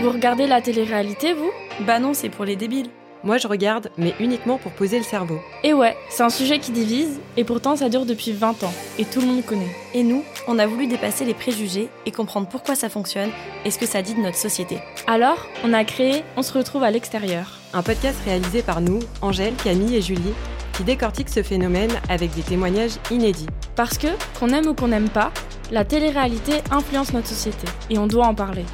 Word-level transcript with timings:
Vous 0.00 0.10
regardez 0.10 0.46
la 0.46 0.60
télé-réalité, 0.60 1.32
vous? 1.32 1.50
Bah 1.80 1.98
non, 1.98 2.14
c'est 2.14 2.28
pour 2.28 2.44
les 2.44 2.54
débiles. 2.54 2.88
Moi, 3.24 3.36
je 3.36 3.48
regarde, 3.48 3.90
mais 3.98 4.14
uniquement 4.20 4.56
pour 4.56 4.70
poser 4.70 4.96
le 4.96 5.04
cerveau. 5.04 5.40
Et 5.64 5.74
ouais, 5.74 5.96
c'est 6.08 6.22
un 6.22 6.30
sujet 6.30 6.60
qui 6.60 6.70
divise, 6.70 7.18
et 7.36 7.42
pourtant 7.42 7.74
ça 7.74 7.88
dure 7.88 8.06
depuis 8.06 8.30
20 8.30 8.62
ans, 8.62 8.72
et 8.96 9.04
tout 9.04 9.20
le 9.20 9.26
monde 9.26 9.44
connaît. 9.44 9.74
Et 9.94 10.04
nous, 10.04 10.22
on 10.46 10.60
a 10.60 10.68
voulu 10.68 10.86
dépasser 10.86 11.24
les 11.24 11.34
préjugés 11.34 11.88
et 12.06 12.12
comprendre 12.12 12.46
pourquoi 12.46 12.76
ça 12.76 12.88
fonctionne 12.88 13.30
et 13.64 13.72
ce 13.72 13.78
que 13.78 13.86
ça 13.86 14.00
dit 14.00 14.14
de 14.14 14.20
notre 14.20 14.36
société. 14.36 14.78
Alors, 15.08 15.48
on 15.64 15.72
a 15.72 15.82
créé 15.82 16.22
On 16.36 16.42
se 16.42 16.52
retrouve 16.52 16.84
à 16.84 16.92
l'extérieur. 16.92 17.58
Un 17.74 17.82
podcast 17.82 18.18
réalisé 18.24 18.62
par 18.62 18.80
nous, 18.80 19.00
Angèle, 19.20 19.54
Camille 19.64 19.96
et 19.96 20.02
Julie, 20.02 20.34
qui 20.74 20.84
décortique 20.84 21.28
ce 21.28 21.42
phénomène 21.42 21.90
avec 22.08 22.32
des 22.36 22.42
témoignages 22.42 22.98
inédits. 23.10 23.48
Parce 23.74 23.98
que, 23.98 24.08
qu'on 24.38 24.50
aime 24.50 24.68
ou 24.68 24.74
qu'on 24.74 24.88
n'aime 24.88 25.08
pas, 25.08 25.32
la 25.72 25.84
télé-réalité 25.84 26.52
influence 26.70 27.12
notre 27.12 27.26
société, 27.26 27.66
et 27.90 27.98
on 27.98 28.06
doit 28.06 28.26
en 28.26 28.34
parler. 28.36 28.64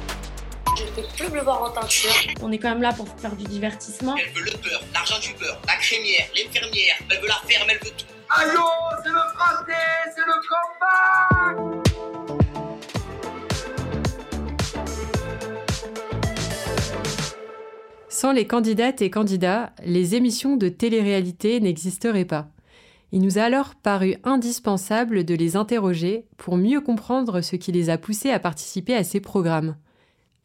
Je 0.75 0.83
ne 0.83 0.89
peux 0.89 1.03
plus 1.15 1.33
le 1.33 1.41
voir 1.41 1.63
en 1.63 1.69
teinture. 1.69 2.11
On 2.41 2.51
est 2.51 2.57
quand 2.57 2.67
même 2.69 2.81
là 2.81 2.91
pour 2.91 3.07
faire 3.07 3.33
du 3.33 3.45
divertissement. 3.45 4.13
Elle 4.17 4.33
veut 4.33 4.43
le 4.43 4.57
beurre, 4.57 4.83
l'argent 4.93 5.19
du 5.21 5.33
beurre, 5.39 5.57
la 5.65 5.75
crémière, 5.77 6.27
l'infirmière, 6.35 6.95
elle 7.09 7.21
veut 7.21 7.27
la 7.27 7.41
ferme, 7.47 7.69
elle 7.69 7.79
veut 7.79 7.93
tout. 7.95 8.05
Allô, 8.29 8.61
c'est 9.01 9.09
le 9.09 9.15
fraté, 9.35 9.71
c'est 10.13 10.25
le 10.25 10.33
combat 10.49 11.75
Sans 18.09 18.33
les 18.33 18.45
candidates 18.45 19.01
et 19.01 19.09
candidats, 19.09 19.71
les 19.85 20.15
émissions 20.15 20.57
de 20.57 20.67
télé-réalité 20.67 21.61
n'existeraient 21.61 22.25
pas. 22.25 22.49
Il 23.13 23.21
nous 23.21 23.37
a 23.39 23.43
alors 23.43 23.75
paru 23.75 24.15
indispensable 24.25 25.23
de 25.23 25.35
les 25.35 25.55
interroger 25.55 26.25
pour 26.35 26.57
mieux 26.57 26.81
comprendre 26.81 27.39
ce 27.39 27.55
qui 27.55 27.71
les 27.71 27.89
a 27.89 27.97
poussés 27.97 28.31
à 28.31 28.39
participer 28.39 28.93
à 28.93 29.05
ces 29.05 29.21
programmes. 29.21 29.77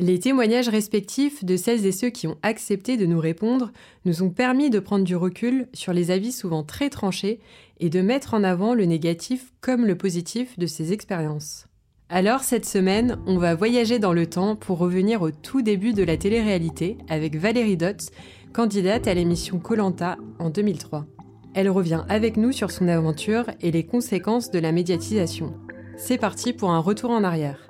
Les 0.00 0.18
témoignages 0.18 0.70
respectifs 0.70 1.44
de 1.44 1.58
celles 1.58 1.84
et 1.84 1.92
ceux 1.92 2.08
qui 2.08 2.26
ont 2.26 2.38
accepté 2.42 2.96
de 2.96 3.04
nous 3.04 3.20
répondre 3.20 3.70
nous 4.06 4.22
ont 4.22 4.30
permis 4.30 4.70
de 4.70 4.80
prendre 4.80 5.04
du 5.04 5.14
recul 5.14 5.68
sur 5.74 5.92
les 5.92 6.10
avis 6.10 6.32
souvent 6.32 6.62
très 6.62 6.88
tranchés 6.88 7.38
et 7.80 7.90
de 7.90 8.00
mettre 8.00 8.32
en 8.32 8.42
avant 8.42 8.72
le 8.72 8.86
négatif 8.86 9.52
comme 9.60 9.84
le 9.84 9.98
positif 9.98 10.58
de 10.58 10.66
ces 10.66 10.94
expériences. 10.94 11.66
Alors 12.08 12.40
cette 12.40 12.64
semaine, 12.64 13.18
on 13.26 13.36
va 13.36 13.54
voyager 13.54 13.98
dans 13.98 14.14
le 14.14 14.26
temps 14.26 14.56
pour 14.56 14.78
revenir 14.78 15.20
au 15.20 15.32
tout 15.32 15.60
début 15.60 15.92
de 15.92 16.02
la 16.02 16.16
télé-réalité 16.16 16.96
avec 17.10 17.36
Valérie 17.36 17.76
Dotz, 17.76 18.08
candidate 18.54 19.06
à 19.06 19.12
l'émission 19.12 19.58
Colanta 19.58 20.16
en 20.38 20.48
2003. 20.48 21.04
Elle 21.52 21.68
revient 21.68 22.04
avec 22.08 22.38
nous 22.38 22.52
sur 22.52 22.70
son 22.70 22.88
aventure 22.88 23.50
et 23.60 23.70
les 23.70 23.84
conséquences 23.84 24.50
de 24.50 24.60
la 24.60 24.72
médiatisation. 24.72 25.52
C'est 25.98 26.16
parti 26.16 26.54
pour 26.54 26.70
un 26.70 26.78
retour 26.78 27.10
en 27.10 27.22
arrière. 27.22 27.69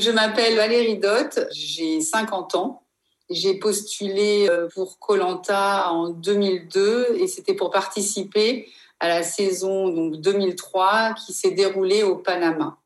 Je 0.00 0.12
m'appelle 0.12 0.54
Valérie 0.54 0.98
Dott, 0.98 1.40
j'ai 1.50 2.00
50 2.00 2.54
ans. 2.54 2.84
J'ai 3.30 3.54
postulé 3.54 4.48
euh, 4.48 4.68
pour 4.72 5.00
Colanta 5.00 5.90
en 5.90 6.10
2002 6.10 7.16
et 7.18 7.26
c'était 7.26 7.54
pour 7.54 7.70
participer 7.70 8.68
à 9.00 9.08
la 9.08 9.24
saison 9.24 9.88
donc 9.88 10.20
2003 10.20 11.14
qui 11.14 11.32
s'est 11.32 11.50
déroulée 11.50 12.04
au 12.04 12.14
Panama. 12.14 12.78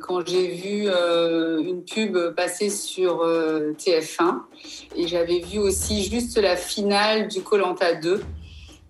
Quand 0.00 0.26
j'ai 0.26 0.48
vu 0.48 0.88
euh, 0.88 1.60
une 1.60 1.84
pub 1.84 2.18
passer 2.34 2.68
sur 2.68 3.20
euh, 3.20 3.74
TF1 3.74 4.40
et 4.96 5.06
j'avais 5.06 5.38
vu 5.38 5.60
aussi 5.60 6.02
juste 6.02 6.36
la 6.36 6.56
finale 6.56 7.28
du 7.28 7.42
Colanta 7.42 7.94
2 7.94 8.24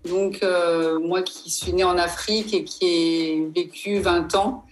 donc, 0.06 0.42
euh, 0.42 0.98
moi 0.98 1.22
qui 1.22 1.50
suis 1.50 1.72
née 1.72 1.84
en 1.84 1.98
Afrique 1.98 2.54
et 2.54 2.64
qui 2.64 2.86
ai 2.86 3.48
vécu 3.54 3.98
20 3.98 4.34
ans, 4.34 4.64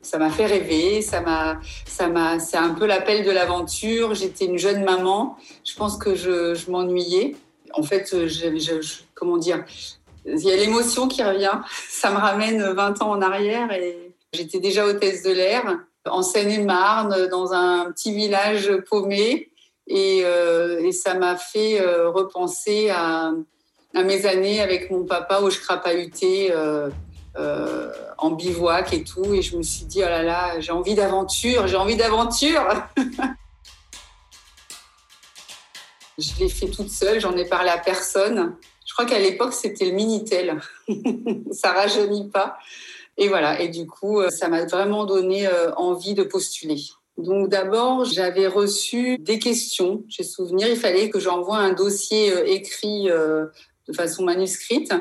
ça 0.00 0.18
m'a 0.18 0.30
fait 0.30 0.46
rêver, 0.46 1.00
ça 1.00 1.20
m'a, 1.20 1.60
ça 1.86 2.08
m'a, 2.08 2.40
c'est 2.40 2.56
un 2.56 2.74
peu 2.74 2.86
l'appel 2.86 3.24
de 3.24 3.30
l'aventure. 3.30 4.14
J'étais 4.14 4.46
une 4.46 4.58
jeune 4.58 4.84
maman. 4.84 5.36
Je 5.64 5.74
pense 5.76 5.96
que 5.96 6.14
je, 6.14 6.70
m'ennuyais. 6.70 7.36
En 7.74 7.82
fait, 7.82 8.26
je, 8.26 9.02
comment 9.14 9.38
dire, 9.38 9.64
il 10.26 10.40
y 10.40 10.50
a 10.50 10.56
l'émotion 10.56 11.08
qui 11.08 11.22
revient. 11.22 11.60
Ça 11.88 12.10
me 12.10 12.18
ramène 12.18 12.62
20 12.62 13.02
ans 13.02 13.10
en 13.10 13.22
arrière 13.22 13.68
j'étais 14.32 14.60
déjà 14.60 14.86
hôtesse 14.86 15.22
de 15.22 15.30
l'air 15.30 15.78
en 16.06 16.22
Seine-et-Marne, 16.22 17.28
dans 17.28 17.52
un 17.52 17.92
petit 17.92 18.12
village 18.14 18.72
paumé. 18.88 19.50
Et, 19.86 20.22
euh, 20.24 20.90
ça 20.92 21.14
m'a 21.14 21.36
fait 21.36 21.80
euh, 21.80 22.10
repenser 22.10 22.90
à, 22.90 23.32
à 23.94 24.02
mes 24.02 24.26
années 24.26 24.60
avec 24.60 24.90
mon 24.90 25.04
papa 25.04 25.40
où 25.40 25.50
je 25.50 25.58
crapahutais 25.60 26.48
euh, 26.50 26.90
euh, 27.36 27.92
en 28.18 28.30
bivouac 28.30 28.92
et 28.92 29.04
tout. 29.04 29.34
Et 29.34 29.42
je 29.42 29.56
me 29.56 29.62
suis 29.62 29.84
dit, 29.84 30.00
oh 30.02 30.08
là 30.08 30.22
là, 30.22 30.60
j'ai 30.60 30.72
envie 30.72 30.94
d'aventure, 30.94 31.66
j'ai 31.66 31.76
envie 31.76 31.96
d'aventure. 31.96 32.66
je 36.18 36.30
l'ai 36.38 36.48
fait 36.48 36.68
toute 36.68 36.90
seule, 36.90 37.20
j'en 37.20 37.36
ai 37.36 37.44
parlé 37.44 37.70
à 37.70 37.78
personne. 37.78 38.56
Je 38.86 38.92
crois 38.94 39.06
qu'à 39.06 39.18
l'époque, 39.18 39.54
c'était 39.54 39.86
le 39.86 39.92
Minitel. 39.92 40.60
ça 41.52 41.72
rajeunit 41.72 42.28
pas. 42.30 42.58
Et 43.18 43.28
voilà. 43.28 43.60
Et 43.60 43.68
du 43.68 43.86
coup, 43.86 44.22
ça 44.30 44.48
m'a 44.48 44.64
vraiment 44.64 45.04
donné 45.04 45.46
euh, 45.46 45.72
envie 45.74 46.14
de 46.14 46.22
postuler. 46.22 46.80
Donc 47.18 47.48
d'abord, 47.48 48.04
j'avais 48.04 48.46
reçu 48.46 49.18
des 49.18 49.38
questions. 49.38 50.02
J'ai 50.08 50.22
souvenir, 50.24 50.68
il 50.68 50.76
fallait 50.76 51.10
que 51.10 51.20
j'envoie 51.20 51.58
un 51.58 51.72
dossier 51.72 52.32
euh, 52.32 52.44
écrit 52.46 53.10
euh, 53.10 53.46
de 53.88 53.92
façon 53.92 54.24
manuscrite. 54.24 54.92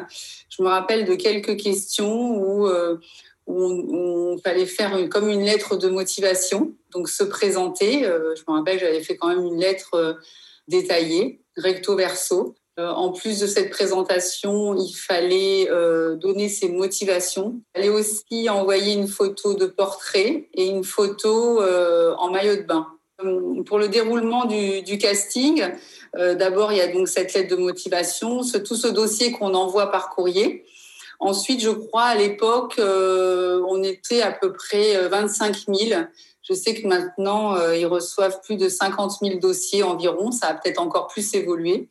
Je 0.50 0.64
me 0.64 0.68
rappelle 0.68 1.06
de 1.06 1.16
quelques 1.16 1.58
questions 1.58 2.36
où, 2.36 2.68
euh, 2.68 2.98
où 3.48 3.62
on, 3.64 4.38
fallait 4.38 4.66
faire 4.66 4.98
une, 4.98 5.10
comme 5.10 5.30
une 5.30 5.44
lettre 5.44 5.78
de 5.78 5.88
motivation, 5.90 6.74
donc 6.92 7.10
se 7.10 7.24
présenter. 7.24 8.06
Euh, 8.06 8.36
je 8.36 8.44
me 8.48 8.58
rappelle, 8.58 8.80
j'avais 8.80 9.02
fait 9.02 9.16
quand 9.16 9.30
même 9.30 9.46
une 9.46 9.60
lettre 9.60 9.94
euh, 9.96 10.14
détaillée, 10.68 11.42
recto 11.58 11.96
verso. 11.96 12.56
En 12.78 13.12
plus 13.12 13.40
de 13.40 13.46
cette 13.46 13.70
présentation, 13.70 14.76
il 14.76 14.92
fallait 14.94 15.68
donner 16.16 16.50
ses 16.50 16.68
motivations. 16.68 17.62
Il 17.76 17.80
fallait 17.80 17.94
aussi 17.94 18.50
envoyer 18.50 18.94
une 18.94 19.08
photo 19.08 19.54
de 19.54 19.68
portrait 19.68 20.50
et 20.56 20.66
une 20.66 20.84
photo 20.84 21.62
en 21.62 22.32
maillot 22.32 22.56
de 22.56 22.62
bain. 22.64 22.88
Pour 23.68 23.78
le 23.78 23.88
déroulement 23.88 24.46
du 24.46 24.98
casting, 24.98 25.64
euh, 26.18 26.36
D'abord, 26.36 26.72
il 26.72 26.78
y 26.78 26.82
a 26.82 26.88
donc 26.88 27.08
cette 27.08 27.34
lettre 27.34 27.56
de 27.56 27.62
motivation, 27.62 28.44
ce, 28.44 28.58
tout 28.58 28.76
ce 28.76 28.88
dossier 28.88 29.32
qu'on 29.32 29.54
envoie 29.54 29.92
par 29.92 30.10
courrier. 30.10 30.66
Ensuite, 31.20 31.62
je 31.62 31.70
crois, 31.70 32.04
à 32.04 32.16
l'époque, 32.16 32.76
euh, 32.80 33.62
on 33.68 33.84
était 33.84 34.22
à 34.22 34.32
peu 34.32 34.54
près 34.54 35.08
25 35.08 35.56
000. 35.68 36.02
Je 36.42 36.54
sais 36.54 36.74
que 36.74 36.88
maintenant, 36.88 37.56
euh, 37.56 37.78
ils 37.78 37.86
reçoivent 37.86 38.42
plus 38.42 38.58
de 38.58 38.68
50 38.68 39.20
000 39.22 39.40
dossiers 39.40 39.84
environ. 39.84 40.32
Ça 40.32 40.48
a 40.48 40.54
peut-être 40.54 40.82
encore 40.82 41.08
plus 41.08 41.34
évolué. 41.34 41.88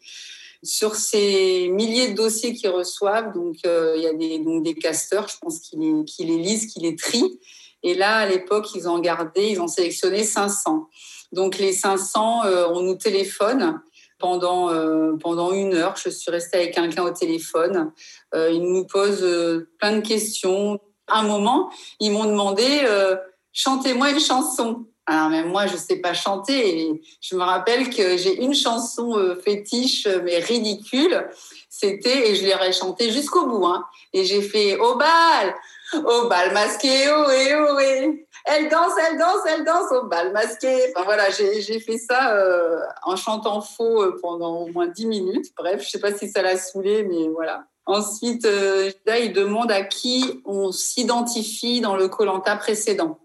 Sur 0.63 0.97
ces 0.97 1.69
milliers 1.69 2.09
de 2.09 2.17
dossiers 2.17 2.53
qu'ils 2.53 2.69
reçoivent, 2.69 3.33
donc 3.33 3.57
euh, 3.65 3.95
il 3.97 4.03
y 4.03 4.07
a 4.07 4.13
des, 4.13 4.39
donc 4.41 4.63
des 4.63 4.75
casteurs, 4.75 5.29
je 5.29 5.37
pense, 5.41 5.61
qui 5.61 5.77
les, 5.77 6.27
les 6.27 6.37
lisent, 6.37 6.67
qui 6.67 6.81
les 6.81 6.97
trient. 6.97 7.41
Et 7.83 7.95
là, 7.95 8.17
à 8.17 8.27
l'époque, 8.27 8.67
ils 8.75 8.87
ont 8.87 8.99
gardé, 8.99 9.47
ils 9.53 9.61
ont 9.63 9.69
sélectionné 9.69 10.25
500. 10.25 10.89
Donc 11.33 11.57
les 11.57 11.73
500, 11.73 12.45
euh, 12.45 12.67
on 12.75 12.83
nous 12.83 12.97
téléphone 12.97 13.81
pendant, 14.21 14.71
euh, 14.71 15.17
pendant 15.17 15.53
une 15.53 15.75
heure. 15.75 15.97
Je 15.97 16.11
suis 16.11 16.31
restée 16.31 16.59
avec 16.59 16.75
quelqu'un 16.75 17.03
au 17.03 17.11
téléphone. 17.11 17.93
Euh, 18.35 18.51
il 18.51 18.63
nous 18.63 18.85
pose 18.85 19.23
euh, 19.23 19.69
plein 19.79 19.97
de 19.97 20.07
questions. 20.07 20.79
Un 21.09 21.23
moment, 21.23 21.71
ils 21.99 22.13
m'ont 22.13 22.27
demandé 22.27 22.65
euh, 22.85 23.17
chantez-moi 23.53 24.11
une 24.11 24.21
chanson. 24.21 24.87
Alors 25.07 25.31
même 25.31 25.49
moi, 25.49 25.67
je 25.67 25.77
sais 25.77 25.97
pas 25.97 26.15
chanter. 26.15 26.83
Et 26.83 27.03
je 27.21 27.35
me 27.35 27.43
rappelle 27.43 27.91
que 27.91 28.17
j'ai 28.17 28.41
une 28.43 28.55
chanson 28.55 29.37
fétiche, 29.45 30.07
mais 30.07 30.39
ridicule. 30.39 31.27
C'était, 31.69 32.31
et 32.31 32.37
je 32.37 32.47
l'aurais 32.47 32.73
chanté 32.73 33.11
jusqu'au 33.11 33.47
bout. 33.47 33.67
Hein. 33.67 33.85
Et 34.13 34.25
j'ai 34.25 34.43
fait 34.43 34.77
au 34.79 34.97
bal, 34.97 35.55
au 35.95 36.29
bal 36.29 36.53
masqué, 36.53 37.11
ohé, 37.11 37.55
ohé. 37.55 38.27
Elle 38.45 38.69
danse, 38.69 38.93
elle 39.09 39.19
danse, 39.19 39.41
elle 39.47 39.65
danse 39.65 39.93
au 39.93 40.07
bal 40.07 40.33
masqué. 40.33 40.93
Enfin 40.95 41.05
voilà, 41.05 41.31
j'ai 41.31 41.81
fait 41.81 41.99
ça 41.99 42.35
euh, 42.35 42.81
en 43.03 43.17
chantant 43.17 43.61
faux 43.61 44.03
euh, 44.03 44.19
pendant 44.23 44.63
au 44.63 44.67
moins 44.69 44.87
dix 44.87 45.07
minutes. 45.07 45.47
Bref, 45.57 45.83
je 45.85 45.91
sais 45.91 46.01
pas 46.01 46.13
si 46.13 46.29
ça 46.29 46.43
l'a 46.43 46.57
saoulé, 46.57 47.05
mais 47.05 47.29
voilà. 47.29 47.65
Ensuite, 47.87 48.45
euh, 48.45 48.91
là, 49.07 49.19
il 49.19 49.33
demande 49.33 49.71
à 49.73 49.83
qui 49.83 50.43
on 50.45 50.71
s'identifie 50.71 51.81
dans 51.81 51.97
le 51.97 52.09
Colanta 52.09 52.57
précédent. 52.57 53.19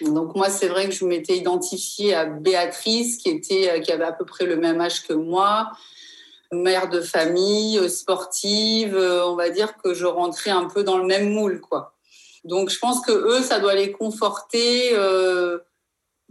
Donc 0.00 0.34
moi, 0.34 0.48
c'est 0.48 0.68
vrai 0.68 0.86
que 0.88 0.94
je 0.94 1.04
m'étais 1.04 1.36
identifiée 1.36 2.14
à 2.14 2.24
Béatrice, 2.24 3.18
qui 3.18 3.28
était, 3.28 3.80
qui 3.82 3.92
avait 3.92 4.04
à 4.04 4.12
peu 4.12 4.24
près 4.24 4.46
le 4.46 4.56
même 4.56 4.80
âge 4.80 5.06
que 5.06 5.12
moi, 5.12 5.70
mère 6.50 6.88
de 6.88 7.00
famille, 7.00 7.88
sportive. 7.90 8.96
On 8.96 9.34
va 9.34 9.50
dire 9.50 9.76
que 9.76 9.92
je 9.92 10.06
rentrais 10.06 10.50
un 10.50 10.64
peu 10.64 10.82
dans 10.82 10.98
le 10.98 11.04
même 11.04 11.28
moule, 11.28 11.60
quoi. 11.60 11.94
Donc 12.44 12.70
je 12.70 12.78
pense 12.78 13.00
que 13.00 13.12
eux, 13.12 13.42
ça 13.42 13.60
doit 13.60 13.74
les 13.74 13.92
conforter 13.92 14.90
euh, 14.94 15.58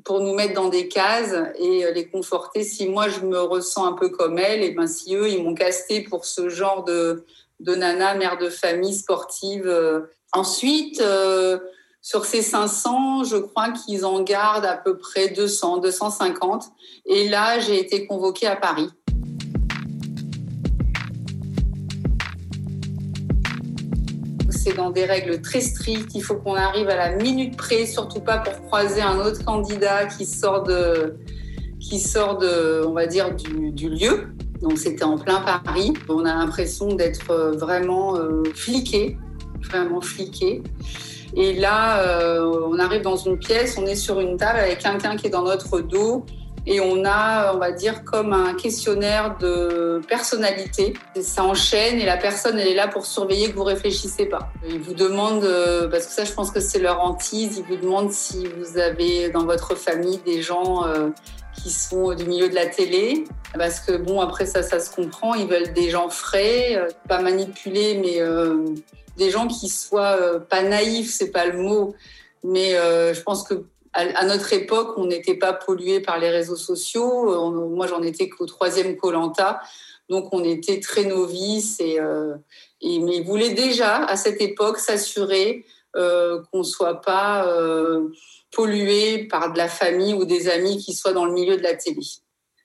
pour 0.04 0.19
nous 0.19 0.34
mettre 0.34 0.54
dans 0.54 0.69
des 0.69 0.88
cases 0.88 1.36
et 1.58 1.92
les 1.94 2.10
conforter. 2.10 2.63
Si 2.63 2.88
moi 2.88 3.08
je 3.10 3.22
me 3.22 3.40
ressens 3.40 3.86
un 3.86 3.94
peu 3.94 4.10
comme 4.10 4.38
elle, 4.38 4.63
et 4.63 4.72
ben 4.72 4.88
si 4.88 5.16
eux 5.16 5.30
ils 5.30 5.44
m'ont 5.44 5.54
casté 5.54 6.02
pour 6.02 6.25
ce 6.25 6.50
genre 6.50 6.84
de, 6.84 7.25
de 7.60 7.75
nana, 7.75 8.16
mère 8.16 8.38
de 8.38 8.50
famille, 8.50 8.96
sportive. 8.96 9.72
Ensuite, 10.34 11.02
sur 12.02 12.25
ces 12.25 12.42
500, 12.42 13.25
je 13.25 13.38
crois 13.38 13.72
qu'ils 13.72 14.06
en 14.06 14.22
gardent 14.22 14.66
à 14.66 14.75
peu 14.75 14.98
près 14.98 15.30
200, 15.30 15.78
250. 15.78 16.66
Et 17.06 17.30
là, 17.30 17.60
j'ai 17.60 17.80
été 17.80 18.07
convoquée 18.07 18.48
à 18.48 18.56
Paris. 18.56 18.90
C'est 24.63 24.75
dans 24.75 24.92
des 24.92 25.06
règles 25.06 25.42
très 25.42 25.62
strictes. 25.62 26.13
Il 26.13 26.22
faut 26.22 26.36
qu'on 26.36 26.54
arrive 26.54 26.88
à 26.90 26.96
la 26.96 27.16
minute 27.16 27.58
près, 27.58 27.88
surtout 27.88 28.19
pas 28.19 28.38
pour 28.38 28.54
croiser 28.68 29.02
un 29.02 29.19
autre 29.19 29.44
candidat 29.44 30.06
qui 30.06 30.25
sort 30.25 30.62
de, 30.63 31.16
qui 31.80 32.00
sort 32.00 32.38
de, 32.38 32.84
on 32.86 32.94
va 32.94 33.08
dire, 33.08 33.34
du, 33.34 33.90
lieu. 33.90 34.28
Donc 34.62 34.78
c'était 34.78 35.04
en 35.04 35.18
plein 35.18 35.42
Paris. 35.42 35.94
On 36.10 36.25
a 36.25 36.36
l'impression 36.36 36.94
d'être 36.94 37.34
vraiment 37.58 38.18
euh, 38.18 38.44
fliqué, 38.54 39.18
vraiment 39.63 40.00
fliqué. 40.00 40.62
Et 41.36 41.54
là, 41.54 42.02
euh, 42.02 42.68
on 42.68 42.78
arrive 42.78 43.02
dans 43.02 43.16
une 43.16 43.40
pièce, 43.40 43.78
on 43.78 43.86
est 43.88 43.96
sur 43.96 44.19
une 44.19 44.38
table 44.38 44.60
avec 44.60 44.80
quelqu'un 44.80 45.16
qui 45.16 45.28
est 45.28 45.31
dans 45.31 45.44
notre 45.44 45.80
dos 45.80 46.25
et 46.66 46.80
on 46.80 47.04
a, 47.06 47.54
on 47.54 47.58
va 47.58 47.72
dire, 47.72 48.04
comme 48.04 48.34
un 48.34 48.54
questionnaire 48.54 49.38
de 49.40 50.02
personnalité. 50.08 50.94
ça 51.22 51.44
enchaîne 51.44 52.00
et 52.00 52.06
la 52.06 52.18
personne, 52.18 52.60
elle 52.60 52.68
est 52.68 52.75
là 52.75 52.88
pour 52.88 53.06
surveiller 53.06 53.52
que 53.52 53.56
vous 53.56 53.63
réfléchissez 53.63 54.25
pas. 54.25 54.52
Ils 54.69 54.80
vous 54.80 54.94
demandent, 54.94 55.44
euh, 55.44 55.88
parce 55.88 56.06
que 56.06 56.13
ça, 56.13 56.24
je 56.24 56.34
pense 56.34 56.52
que 56.52 56.60
c'est 56.60 56.80
leur 56.80 57.04
hantise, 57.04 57.58
ils 57.58 57.63
vous 57.63 57.81
demandent 57.81 58.12
si 58.12 58.46
vous 58.46 58.78
avez 58.78 59.30
dans 59.30 59.46
votre 59.46 59.75
famille 59.75 60.19
des 60.25 60.42
gens 60.42 60.86
euh, 60.86 61.10
qui 61.63 61.72
sont 61.72 62.13
du 62.13 62.25
milieu 62.25 62.50
de 62.50 62.56
la 62.56 62.68
télé. 62.68 63.24
Parce 63.57 63.80
que 63.80 63.98
bon, 63.98 64.22
après 64.22 64.46
ça, 64.46 64.64
ça 64.64 64.80
se 64.80 64.90
comprend. 64.90 65.34
Ils 65.34 65.48
veulent 65.48 65.74
des 65.74 65.90
gens 65.90 66.10
frais, 66.10 66.88
pas 67.07 67.22
manipulés, 67.22 68.00
mais 68.02 68.22
des 69.18 69.30
gens 69.30 69.48
qui 69.48 69.69
soient 69.69 70.18
euh, 70.19 70.40
pas 70.40 70.64
naïfs, 70.64 71.14
c'est 71.14 71.31
pas 71.31 71.46
le 71.46 71.57
mot, 71.57 71.96
mais 72.44 72.75
euh, 72.75 73.14
je 73.14 73.22
pense 73.22 73.44
que 73.44 73.66
à, 73.94 74.26
notre 74.26 74.54
époque, 74.54 74.98
on 74.98 75.06
n'était 75.06 75.36
pas 75.36 75.54
pollué 75.54 76.00
par 76.00 76.18
les 76.18 76.30
réseaux 76.30 76.56
sociaux. 76.56 77.52
moi, 77.70 77.88
j'en 77.88 78.02
étais 78.02 78.30
qu'au 78.30 78.46
troisième 78.46 78.96
Colanta, 78.96 79.62
donc 80.10 80.30
on 80.34 80.44
était 80.44 80.80
très 80.80 81.04
novices 81.04 81.80
et, 81.80 82.00
euh, 82.00 82.36
mais 82.82 83.18
ils 83.18 83.24
voulaient 83.26 83.54
déjà 83.54 83.98
à 84.06 84.16
cette 84.16 84.42
époque 84.42 84.78
s'assurer 84.78 85.66
euh, 85.96 86.42
qu'on 86.52 86.64
soit 86.64 87.02
pas 87.02 87.46
pollué 88.52 89.28
par 89.28 89.52
de 89.52 89.58
la 89.58 89.68
famille 89.68 90.14
ou 90.14 90.26
des 90.26 90.50
amis 90.50 90.78
qui 90.78 90.94
soient 90.94 91.14
dans 91.14 91.26
le 91.26 91.34
milieu 91.34 91.58
de 91.58 91.64
la 91.64 91.76
télé. 91.76 92.02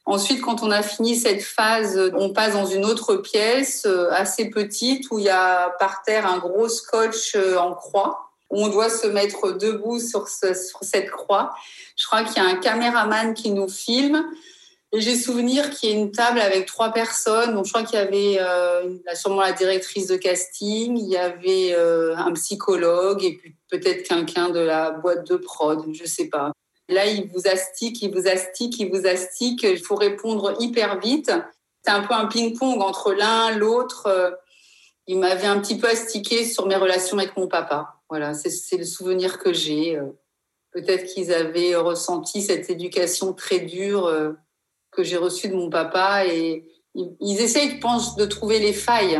Ensuite, 0.06 0.40
quand 0.40 0.62
on 0.62 0.70
a 0.70 0.82
fini 0.82 1.16
cette 1.16 1.42
phase, 1.42 2.12
on 2.14 2.32
passe 2.32 2.52
dans 2.52 2.66
une 2.66 2.84
autre 2.84 3.16
pièce 3.16 3.84
euh, 3.86 4.08
assez 4.12 4.50
petite 4.50 5.10
où 5.10 5.18
il 5.18 5.24
y 5.24 5.28
a 5.28 5.70
par 5.80 6.02
terre 6.02 6.26
un 6.26 6.38
gros 6.38 6.68
scotch 6.68 7.34
euh, 7.34 7.56
en 7.56 7.74
croix. 7.74 8.25
On 8.50 8.68
doit 8.68 8.90
se 8.90 9.06
mettre 9.06 9.52
debout 9.52 9.98
sur, 9.98 10.28
cette 10.28 11.10
croix. 11.10 11.54
Je 11.96 12.06
crois 12.06 12.24
qu'il 12.24 12.42
y 12.42 12.46
a 12.46 12.48
un 12.48 12.56
caméraman 12.56 13.34
qui 13.34 13.50
nous 13.50 13.68
filme. 13.68 14.24
Et 14.92 15.00
j'ai 15.00 15.16
souvenir 15.16 15.70
qu'il 15.70 15.90
y 15.90 15.92
a 15.92 15.96
une 15.96 16.12
table 16.12 16.38
avec 16.38 16.66
trois 16.66 16.90
personnes. 16.90 17.54
Donc, 17.54 17.66
je 17.66 17.72
crois 17.72 17.82
qu'il 17.82 17.98
y 17.98 18.02
avait 18.02 18.38
euh, 18.40 18.96
sûrement 19.14 19.40
la 19.40 19.52
directrice 19.52 20.06
de 20.06 20.16
casting, 20.16 20.96
il 20.96 21.08
y 21.08 21.16
avait 21.16 21.74
un 21.74 22.32
psychologue 22.32 23.24
et 23.24 23.36
puis 23.36 23.56
peut-être 23.68 24.06
quelqu'un 24.06 24.48
de 24.50 24.60
la 24.60 24.92
boîte 24.92 25.26
de 25.26 25.36
prod, 25.36 25.84
je 25.92 26.04
sais 26.04 26.28
pas. 26.28 26.52
Là, 26.88 27.06
il 27.06 27.28
vous 27.28 27.48
astique, 27.48 28.00
il 28.02 28.12
vous 28.12 28.28
astique, 28.28 28.78
il 28.78 28.90
vous 28.90 29.06
astique. 29.06 29.64
Il 29.64 29.78
faut 29.78 29.96
répondre 29.96 30.54
hyper 30.60 31.00
vite. 31.00 31.32
C'est 31.82 31.90
un 31.90 32.02
peu 32.02 32.14
un 32.14 32.26
ping-pong 32.26 32.80
entre 32.80 33.12
l'un, 33.12 33.56
l'autre. 33.56 34.38
Il 35.06 35.18
m'avait 35.18 35.46
un 35.46 35.60
petit 35.60 35.78
peu 35.78 35.88
astiqué 35.88 36.44
sur 36.44 36.66
mes 36.66 36.76
relations 36.76 37.18
avec 37.18 37.36
mon 37.36 37.48
papa. 37.48 37.95
Voilà, 38.08 38.34
c'est 38.34 38.76
le 38.76 38.84
souvenir 38.84 39.38
que 39.38 39.52
j'ai. 39.52 40.00
Peut-être 40.76 41.06
qu'ils 41.06 41.32
avaient 41.32 41.74
ressenti 41.74 42.42
cette 42.42 42.68
éducation 42.68 43.32
très 43.32 43.60
dure 43.60 44.06
euh, 44.06 44.32
que 44.92 45.02
j'ai 45.02 45.16
reçue 45.16 45.48
de 45.48 45.54
mon 45.54 45.70
papa 45.70 46.26
et 46.26 46.68
ils 46.94 47.40
essayent, 47.40 47.70
je 47.70 47.80
pense, 47.80 48.14
de 48.16 48.26
trouver 48.26 48.58
les 48.58 48.72
failles, 48.72 49.18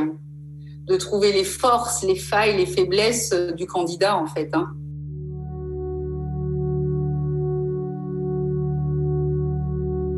de 0.85 0.97
trouver 0.97 1.33
les 1.33 1.45
forces, 1.45 2.03
les 2.05 2.17
failles, 2.17 2.57
les 2.57 2.67
faiblesses 2.67 3.33
du 3.33 3.67
candidat, 3.67 4.17
en 4.17 4.27
fait. 4.27 4.51
Hein. 4.53 4.69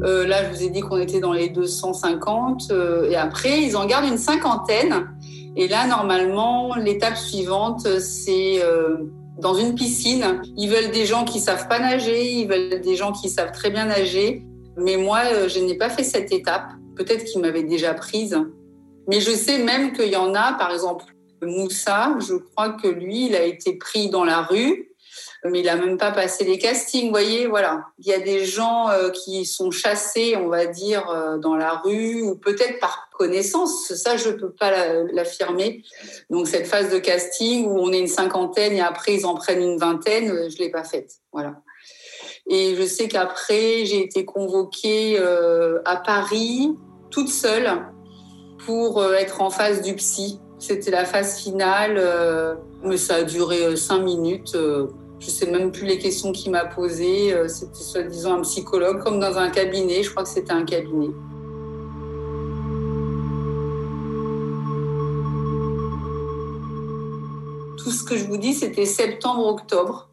Euh, 0.04 0.26
là, 0.26 0.44
je 0.44 0.56
vous 0.56 0.62
ai 0.62 0.70
dit 0.70 0.80
qu'on 0.80 0.98
était 0.98 1.20
dans 1.20 1.32
les 1.32 1.48
250. 1.48 2.70
Euh, 2.70 3.10
et 3.10 3.16
après, 3.16 3.62
ils 3.62 3.76
en 3.76 3.86
gardent 3.86 4.08
une 4.08 4.18
cinquantaine. 4.18 5.08
Et 5.60 5.66
là, 5.66 5.88
normalement, 5.88 6.76
l'étape 6.76 7.16
suivante, 7.16 7.80
c'est 7.98 8.62
euh, 8.62 8.98
dans 9.40 9.54
une 9.54 9.74
piscine. 9.74 10.40
Ils 10.56 10.70
veulent 10.70 10.92
des 10.92 11.04
gens 11.04 11.24
qui 11.24 11.40
savent 11.40 11.66
pas 11.66 11.80
nager, 11.80 12.32
ils 12.32 12.46
veulent 12.46 12.80
des 12.80 12.94
gens 12.94 13.10
qui 13.10 13.28
savent 13.28 13.50
très 13.50 13.68
bien 13.68 13.86
nager. 13.86 14.44
Mais 14.76 14.96
moi, 14.96 15.48
je 15.48 15.58
n'ai 15.58 15.74
pas 15.76 15.90
fait 15.90 16.04
cette 16.04 16.30
étape. 16.30 16.70
Peut-être 16.94 17.24
qu'ils 17.24 17.40
m'avaient 17.40 17.64
déjà 17.64 17.92
prise. 17.92 18.38
Mais 19.08 19.20
je 19.20 19.32
sais 19.32 19.58
même 19.58 19.92
qu'il 19.92 20.10
y 20.10 20.16
en 20.16 20.32
a, 20.32 20.52
par 20.52 20.70
exemple, 20.70 21.06
Moussa, 21.42 22.14
je 22.20 22.34
crois 22.34 22.70
que 22.70 22.86
lui, 22.86 23.26
il 23.26 23.34
a 23.34 23.42
été 23.42 23.72
pris 23.78 24.10
dans 24.10 24.24
la 24.24 24.42
rue 24.42 24.87
mais 25.44 25.60
il 25.60 25.66
n'a 25.66 25.76
même 25.76 25.98
pas 25.98 26.10
passé 26.10 26.44
les 26.44 26.58
castings. 26.58 27.06
Vous 27.06 27.10
voyez, 27.10 27.46
voilà, 27.46 27.86
il 27.98 28.06
y 28.06 28.12
a 28.12 28.18
des 28.18 28.44
gens 28.44 28.88
euh, 28.90 29.10
qui 29.10 29.44
sont 29.44 29.70
chassés, 29.70 30.36
on 30.36 30.48
va 30.48 30.66
dire, 30.66 31.08
euh, 31.10 31.38
dans 31.38 31.56
la 31.56 31.80
rue 31.84 32.22
ou 32.22 32.34
peut-être 32.34 32.80
par 32.80 33.08
connaissance. 33.16 33.92
Ça, 33.94 34.16
je 34.16 34.30
peux 34.30 34.50
pas 34.50 34.72
l'affirmer. 35.12 35.82
Donc 36.30 36.48
cette 36.48 36.66
phase 36.66 36.90
de 36.90 36.98
casting 36.98 37.66
où 37.66 37.78
on 37.78 37.92
est 37.92 38.00
une 38.00 38.08
cinquantaine 38.08 38.72
et 38.72 38.80
après 38.80 39.14
ils 39.14 39.26
en 39.26 39.34
prennent 39.34 39.62
une 39.62 39.78
vingtaine, 39.78 40.30
euh, 40.30 40.48
je 40.50 40.58
l'ai 40.58 40.70
pas 40.70 40.84
faite. 40.84 41.12
Voilà. 41.32 41.54
Et 42.50 42.74
je 42.74 42.84
sais 42.84 43.08
qu'après 43.08 43.84
j'ai 43.84 44.02
été 44.02 44.24
convoquée 44.24 45.18
à 45.84 45.96
Paris 45.96 46.74
toute 47.10 47.28
seule 47.28 47.70
pour 48.64 49.04
être 49.14 49.42
en 49.42 49.50
phase 49.50 49.82
du 49.82 49.94
psy. 49.96 50.40
C'était 50.58 50.90
la 50.90 51.04
phase 51.04 51.38
finale, 51.38 52.58
mais 52.82 52.96
ça 52.96 53.16
a 53.16 53.22
duré 53.24 53.76
cinq 53.76 53.98
minutes. 53.98 54.56
Je 55.20 55.30
sais 55.30 55.50
même 55.50 55.72
plus 55.72 55.86
les 55.86 55.98
questions 55.98 56.32
qu'il 56.32 56.52
m'a 56.52 56.64
posées. 56.64 57.34
Euh, 57.34 57.48
c'était 57.48 57.82
soi-disant 57.82 58.38
un 58.38 58.42
psychologue, 58.42 59.02
comme 59.02 59.18
dans 59.18 59.36
un 59.36 59.50
cabinet. 59.50 60.02
Je 60.02 60.10
crois 60.10 60.22
que 60.22 60.28
c'était 60.28 60.52
un 60.52 60.64
cabinet. 60.64 61.08
Tout 67.78 67.90
ce 67.90 68.04
que 68.04 68.16
je 68.16 68.24
vous 68.24 68.36
dis, 68.36 68.54
c'était 68.54 68.86
septembre-octobre. 68.86 70.08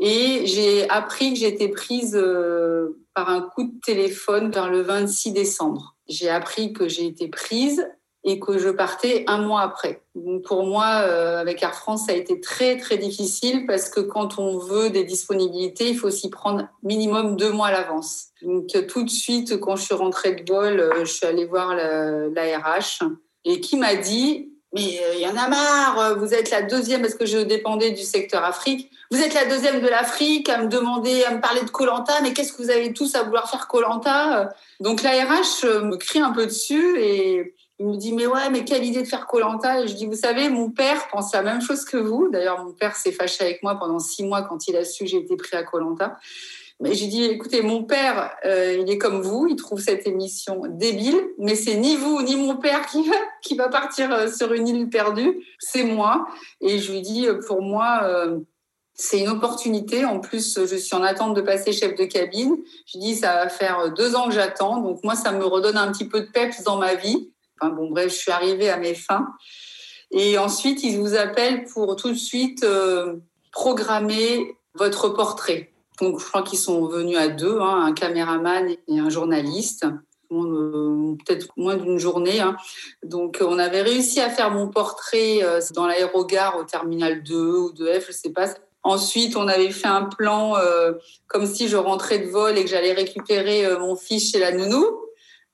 Et 0.00 0.46
j'ai 0.46 0.88
appris 0.90 1.32
que 1.34 1.38
j'étais 1.38 1.68
prise 1.68 2.16
euh, 2.16 3.00
par 3.14 3.30
un 3.30 3.40
coup 3.40 3.64
de 3.64 3.80
téléphone 3.84 4.50
vers 4.50 4.70
le 4.70 4.80
26 4.82 5.32
décembre. 5.32 5.96
J'ai 6.08 6.28
appris 6.28 6.72
que 6.72 6.88
j'ai 6.88 7.06
été 7.06 7.28
prise 7.28 7.86
et 8.24 8.40
que 8.40 8.58
je 8.58 8.68
partais 8.68 9.24
un 9.26 9.38
mois 9.38 9.62
après. 9.62 10.02
Donc 10.14 10.42
pour 10.42 10.64
moi, 10.64 11.02
euh, 11.02 11.40
avec 11.40 11.62
Air 11.62 11.74
France, 11.74 12.06
ça 12.06 12.12
a 12.12 12.14
été 12.14 12.40
très 12.40 12.76
très 12.76 12.98
difficile 12.98 13.66
parce 13.66 13.88
que 13.88 14.00
quand 14.00 14.38
on 14.38 14.58
veut 14.58 14.90
des 14.90 15.04
disponibilités, 15.04 15.88
il 15.88 15.96
faut 15.96 16.10
s'y 16.10 16.28
prendre 16.28 16.68
minimum 16.82 17.36
deux 17.36 17.52
mois 17.52 17.68
à 17.68 17.72
l'avance. 17.72 18.26
Donc 18.42 18.66
tout 18.88 19.04
de 19.04 19.10
suite, 19.10 19.58
quand 19.60 19.76
je 19.76 19.84
suis 19.84 19.94
rentrée 19.94 20.32
de 20.32 20.52
vol, 20.52 20.80
euh, 20.80 21.04
je 21.04 21.12
suis 21.12 21.26
allée 21.26 21.46
voir 21.46 21.74
la, 21.74 22.58
RH 22.58 23.04
et 23.44 23.60
qui 23.60 23.76
m'a 23.76 23.94
dit 23.94 24.52
mais 24.74 25.00
euh, 25.02 25.14
il 25.14 25.20
y 25.20 25.26
en 25.26 25.36
a 25.36 25.48
marre, 25.48 26.18
vous 26.18 26.34
êtes 26.34 26.50
la 26.50 26.60
deuxième 26.60 27.00
parce 27.00 27.14
que 27.14 27.24
je 27.24 27.38
dépendais 27.38 27.92
du 27.92 28.02
secteur 28.02 28.44
Afrique. 28.44 28.90
Vous 29.10 29.22
êtes 29.22 29.32
la 29.32 29.46
deuxième 29.46 29.80
de 29.80 29.88
l'Afrique 29.88 30.50
à 30.50 30.58
me 30.62 30.68
demander, 30.68 31.24
à 31.24 31.32
me 31.32 31.40
parler 31.40 31.62
de 31.62 31.70
Colanta, 31.70 32.20
mais 32.22 32.34
qu'est-ce 32.34 32.52
que 32.52 32.62
vous 32.62 32.70
avez 32.70 32.92
tous 32.92 33.14
à 33.14 33.22
vouloir 33.22 33.48
faire 33.48 33.66
Colanta 33.66 34.50
Donc 34.80 35.02
la 35.02 35.12
RH 35.12 35.64
me 35.84 35.96
crie 35.96 36.18
un 36.18 36.32
peu 36.32 36.44
dessus 36.44 37.00
et 37.00 37.54
il 37.78 37.86
me 37.86 37.96
dit 37.96 38.12
mais 38.12 38.26
ouais 38.26 38.50
mais 38.50 38.64
quelle 38.64 38.84
idée 38.84 39.02
de 39.02 39.06
faire 39.06 39.26
Colanta 39.26 39.80
et 39.80 39.88
je 39.88 39.94
dis 39.94 40.06
vous 40.06 40.16
savez 40.16 40.48
mon 40.48 40.70
père 40.70 41.08
pense 41.08 41.32
la 41.32 41.42
même 41.42 41.60
chose 41.60 41.84
que 41.84 41.96
vous 41.96 42.28
d'ailleurs 42.28 42.64
mon 42.64 42.72
père 42.72 42.96
s'est 42.96 43.12
fâché 43.12 43.44
avec 43.44 43.62
moi 43.62 43.76
pendant 43.76 43.98
six 43.98 44.24
mois 44.24 44.42
quand 44.42 44.66
il 44.68 44.76
a 44.76 44.84
su 44.84 45.04
que 45.04 45.10
j'ai 45.10 45.18
été 45.18 45.36
pris 45.36 45.56
à 45.56 45.62
Colanta 45.62 46.16
mais 46.80 46.94
j'ai 46.94 47.06
dit 47.06 47.24
écoutez 47.24 47.62
mon 47.62 47.84
père 47.84 48.36
euh, 48.44 48.78
il 48.80 48.90
est 48.90 48.98
comme 48.98 49.22
vous 49.22 49.46
il 49.48 49.56
trouve 49.56 49.80
cette 49.80 50.06
émission 50.06 50.62
débile 50.68 51.20
mais 51.38 51.54
c'est 51.54 51.76
ni 51.76 51.96
vous 51.96 52.20
ni 52.22 52.36
mon 52.36 52.56
père 52.56 52.86
qui 52.86 53.56
va 53.56 53.68
partir 53.68 54.12
euh, 54.12 54.28
sur 54.30 54.52
une 54.52 54.66
île 54.66 54.88
perdue 54.88 55.44
c'est 55.60 55.84
moi 55.84 56.26
et 56.60 56.78
je 56.78 56.92
lui 56.92 57.02
dis 57.02 57.28
euh, 57.28 57.40
pour 57.46 57.62
moi 57.62 58.08
c'est 59.00 59.20
une 59.20 59.28
opportunité. 59.28 60.04
En 60.04 60.18
plus, 60.18 60.58
je 60.66 60.74
suis 60.74 60.96
en 60.96 61.04
attente 61.04 61.34
de 61.34 61.40
passer 61.40 61.72
chef 61.72 61.94
de 61.94 62.04
cabine. 62.04 62.56
Je 62.84 62.98
dis, 62.98 63.14
ça 63.14 63.36
va 63.36 63.48
faire 63.48 63.92
deux 63.92 64.16
ans 64.16 64.26
que 64.26 64.34
j'attends. 64.34 64.78
Donc, 64.80 65.04
moi, 65.04 65.14
ça 65.14 65.30
me 65.30 65.44
redonne 65.44 65.76
un 65.76 65.92
petit 65.92 66.08
peu 66.08 66.22
de 66.22 66.26
peps 66.26 66.64
dans 66.64 66.78
ma 66.78 66.96
vie. 66.96 67.30
Enfin 67.60 67.72
bon, 67.72 67.90
bref, 67.90 68.12
je 68.12 68.18
suis 68.18 68.30
arrivée 68.30 68.70
à 68.70 68.76
mes 68.76 68.94
fins. 68.94 69.26
Et 70.10 70.38
ensuite, 70.38 70.82
ils 70.82 70.98
vous 70.98 71.14
appellent 71.14 71.64
pour 71.64 71.96
tout 71.96 72.10
de 72.10 72.16
suite 72.16 72.64
euh, 72.64 73.16
programmer 73.52 74.56
votre 74.74 75.10
portrait. 75.10 75.72
Donc, 76.00 76.20
je 76.20 76.24
crois 76.24 76.42
qu'ils 76.42 76.58
sont 76.58 76.86
venus 76.86 77.18
à 77.18 77.28
deux, 77.28 77.60
hein, 77.60 77.82
un 77.84 77.92
caméraman 77.92 78.70
et 78.70 78.98
un 78.98 79.10
journaliste. 79.10 79.86
Euh, 80.30 81.16
peut-être 81.24 81.48
moins 81.56 81.76
d'une 81.76 81.98
journée. 81.98 82.40
Hein. 82.40 82.56
Donc, 83.02 83.38
on 83.40 83.58
avait 83.58 83.82
réussi 83.82 84.20
à 84.20 84.30
faire 84.30 84.50
mon 84.50 84.68
portrait 84.68 85.42
euh, 85.42 85.60
dans 85.74 85.86
l'aérogare 85.86 86.58
au 86.58 86.64
terminal 86.64 87.22
2 87.22 87.34
ou 87.36 87.72
2F, 87.72 88.06
je 88.08 88.12
sais 88.12 88.30
pas. 88.30 88.46
Ensuite, 88.82 89.36
on 89.36 89.48
avait 89.48 89.70
fait 89.70 89.88
un 89.88 90.04
plan 90.04 90.54
comme 91.26 91.46
si 91.46 91.68
je 91.68 91.76
rentrais 91.76 92.20
de 92.20 92.28
vol 92.28 92.56
et 92.56 92.62
que 92.62 92.70
j'allais 92.70 92.92
récupérer 92.92 93.76
mon 93.76 93.96
fils 93.96 94.30
chez 94.30 94.38
la 94.38 94.52
nounou. 94.52 94.97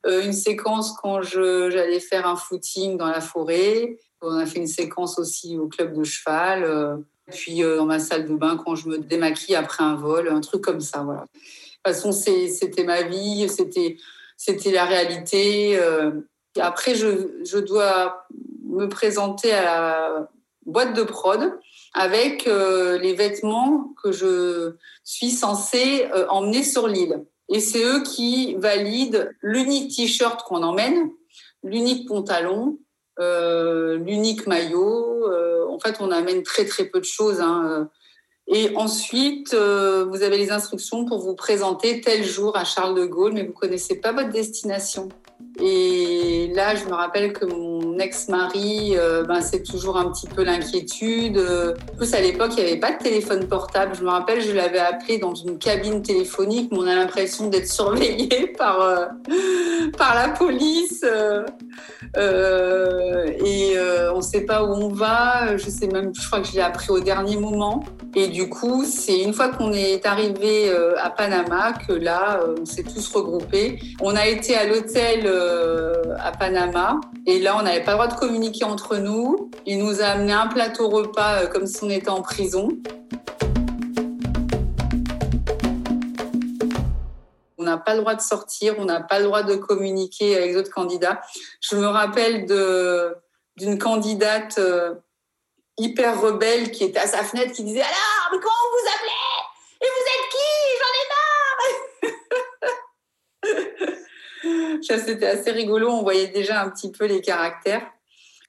Une 0.07 0.33
séquence 0.33 0.93
quand 0.93 1.23
j'allais 1.23 2.01
faire 2.01 2.27
un 2.27 2.37
footing 2.37 2.97
dans 2.97 3.09
la 3.09 3.21
forêt. 3.21 3.99
On 4.21 4.37
a 4.37 4.47
fait 4.47 4.59
une 4.59 4.67
séquence 4.67 5.19
aussi 5.19 5.59
au 5.59 5.69
club 5.69 5.95
de 5.95 6.05
cheval. 6.05 7.03
puis 7.31 7.61
dans 7.61 7.87
ma 7.87 7.99
salle 7.99 8.27
de 8.27 8.35
bain 8.35 8.57
quand 8.63 8.75
je 8.75 8.89
me 8.89 8.99
démaquille 8.99 9.55
après 9.55 9.83
un 9.85 9.95
vol, 9.95 10.29
un 10.29 10.41
truc 10.41 10.63
comme 10.63 10.81
ça. 10.81 11.03
Voilà. 11.03 11.23
De 11.23 11.27
toute 11.27 12.03
façon, 12.03 12.13
c'était 12.13 12.85
ma 12.85 13.03
vie. 13.03 13.47
C'était 14.37 14.73
la 14.73 14.85
réalité. 14.85 15.79
Euh, 15.79 16.11
après, 16.61 16.95
je, 16.95 17.59
dois 17.59 18.27
me 18.67 18.89
présenter 18.89 19.53
à 19.53 19.63
la 19.63 20.29
boîte 20.67 20.95
de 20.95 21.03
prod 21.03 21.59
avec 21.93 22.47
euh, 22.47 22.99
les 22.99 23.15
vêtements 23.15 23.95
que 24.03 24.13
je 24.13 24.75
suis 25.05 25.31
censée 25.31 26.07
euh, 26.15 26.27
emmener 26.29 26.63
sur 26.63 26.89
l'île. 26.89 27.25
Et 27.49 27.61
c'est 27.61 27.85
eux 27.85 28.03
qui 28.03 28.55
valident 28.55 29.31
l'unique 29.43 29.95
t-shirt 29.95 30.43
qu'on 30.43 30.63
emmène, 30.63 31.11
l'unique 31.63 32.09
pantalon, 32.09 32.79
l'unique 33.19 34.47
maillot. 34.47 35.27
en 35.69 35.79
fait, 35.79 35.97
on 36.01 36.11
amène 36.11 36.43
très 36.43 36.65
très 36.65 36.87
peu 36.87 37.01
de 37.01 37.05
choses. 37.05 37.41
Hein, 37.41 37.89
et 38.47 38.77
ensuite, 38.77 39.55
euh, 39.55 40.05
vous 40.05 40.23
avez 40.23 40.37
les 40.37 40.51
instructions 40.51 41.07
pour 41.07 41.19
vous 41.21 41.35
présenter 41.35 42.01
tel 42.01 42.25
jour 42.25 42.57
à 42.57 42.65
Charles 42.65 42.95
de 42.95 43.07
Gaulle, 43.07 43.33
mais 43.33 43.45
vous 43.45 43.53
connaissez 43.53 44.01
pas 44.01 44.13
votre 44.13 44.31
destination. 44.31 45.09
Et 45.61 46.51
là, 46.55 46.75
je 46.75 46.85
me 46.87 46.95
rappelle 46.95 47.33
que 47.33 47.45
mon 47.45 47.97
ex-mari, 47.99 48.95
euh, 48.97 49.23
ben, 49.23 49.41
c'est 49.41 49.63
toujours 49.63 49.97
un 49.97 50.11
petit 50.11 50.27
peu 50.27 50.43
l'inquiétude. 50.43 51.39
En 51.39 51.97
plus, 51.97 52.13
à 52.13 52.21
l'époque, 52.21 52.53
il 52.57 52.65
n'y 52.65 52.71
avait 52.71 52.81
pas 52.81 52.93
de 52.93 52.99
téléphone 52.99 53.47
portable. 53.47 53.95
Je 53.97 54.03
me 54.03 54.11
rappelle, 54.11 54.41
je 54.41 54.53
l'avais 54.53 54.81
appelé 54.81 55.19
dans 55.19 55.35
une 55.35 55.59
cabine 55.59 56.03
téléphonique, 56.03 56.73
mais 56.73 56.79
on 56.79 56.87
a 56.89 56.97
l'impression 56.97 57.49
d'être 57.49 57.69
surveillé 57.69 58.49
par, 58.59 58.81
euh, 58.81 59.07
par 59.97 60.17
la 60.17 60.31
police. 60.31 61.05
Euh, 62.17 63.27
et 63.45 63.77
on 64.13 64.19
ne 64.19 64.23
sait 64.23 64.43
pas 64.43 64.65
où 64.65 64.73
on 64.73 64.89
va. 64.89 65.57
Je 65.57 65.71
sais 65.71 65.87
même, 65.87 66.13
je 66.15 66.27
crois 66.27 66.41
que 66.41 66.49
je 66.49 66.55
l'ai 66.55 66.63
appris 66.63 66.91
au 66.91 67.01
dernier 67.01 67.37
moment. 67.37 67.85
Et 68.17 68.29
du 68.29 68.49
coup, 68.49 68.85
c'est 68.85 69.21
une 69.21 69.33
fois 69.33 69.49
qu'on 69.49 69.73
est 69.73 70.05
arrivé 70.07 70.73
à 71.03 71.11
Panama 71.11 71.73
que 71.87 71.93
là, 71.93 72.41
on 72.61 72.65
s'est 72.65 72.85
tous 72.85 73.13
regroupés. 73.13 73.81
On 74.01 74.15
a 74.15 74.27
été 74.27 74.57
à 74.57 74.67
l'hôtel 74.67 75.29
euh, 75.45 76.17
à 76.19 76.33
Panama. 76.33 77.01
Et 77.27 77.39
là, 77.39 77.57
on 77.59 77.63
n'avait 77.63 77.83
pas 77.83 77.93
le 77.93 77.99
droit 77.99 78.07
de 78.07 78.19
communiquer 78.19 78.65
entre 78.65 78.97
nous. 78.97 79.51
Il 79.67 79.79
nous 79.79 80.01
a 80.01 80.07
amené 80.07 80.33
un 80.33 80.47
plateau 80.47 80.89
repas 80.89 81.43
euh, 81.43 81.47
comme 81.47 81.67
si 81.67 81.83
on 81.85 81.91
était 81.91 82.09
en 82.09 82.23
prison. 82.23 82.69
On 87.59 87.65
n'a 87.65 87.79
pas 87.79 87.95
le 87.95 88.01
droit 88.01 88.15
de 88.15 88.21
sortir, 88.21 88.75
on 88.79 88.85
n'a 88.85 89.01
pas 89.01 89.19
le 89.19 89.27
droit 89.27 89.43
de 89.43 89.55
communiquer 89.57 90.37
avec 90.37 90.51
les 90.51 90.57
autres 90.57 90.73
candidats. 90.73 91.21
Je 91.61 91.77
me 91.77 91.87
rappelle 91.87 92.47
d'une 93.57 93.79
candidate 93.79 94.59
euh, 94.59 94.95
hyper 95.79 96.21
rebelle 96.21 96.71
qui 96.71 96.85
était 96.85 97.01
à 97.01 97.07
sa 97.07 97.23
fenêtre 97.23 97.53
qui 97.53 97.65
disait 97.65 97.81
Alors, 97.81 98.31
mais 98.33 98.39
comment 98.39 98.55
vous 98.73 98.89
appelez 98.95 99.11
Et 99.81 99.87
vous 99.87 100.05
êtes 100.15 100.29
qui 100.31 100.53
J'en 100.81 100.93
ai 101.01 101.05
Ça, 104.83 104.99
c'était 104.99 105.27
assez 105.27 105.51
rigolo. 105.51 105.89
On 105.89 106.03
voyait 106.03 106.29
déjà 106.29 106.63
un 106.63 106.71
petit 106.71 106.91
peu 106.91 107.07
les 107.07 107.21
caractères. 107.21 107.87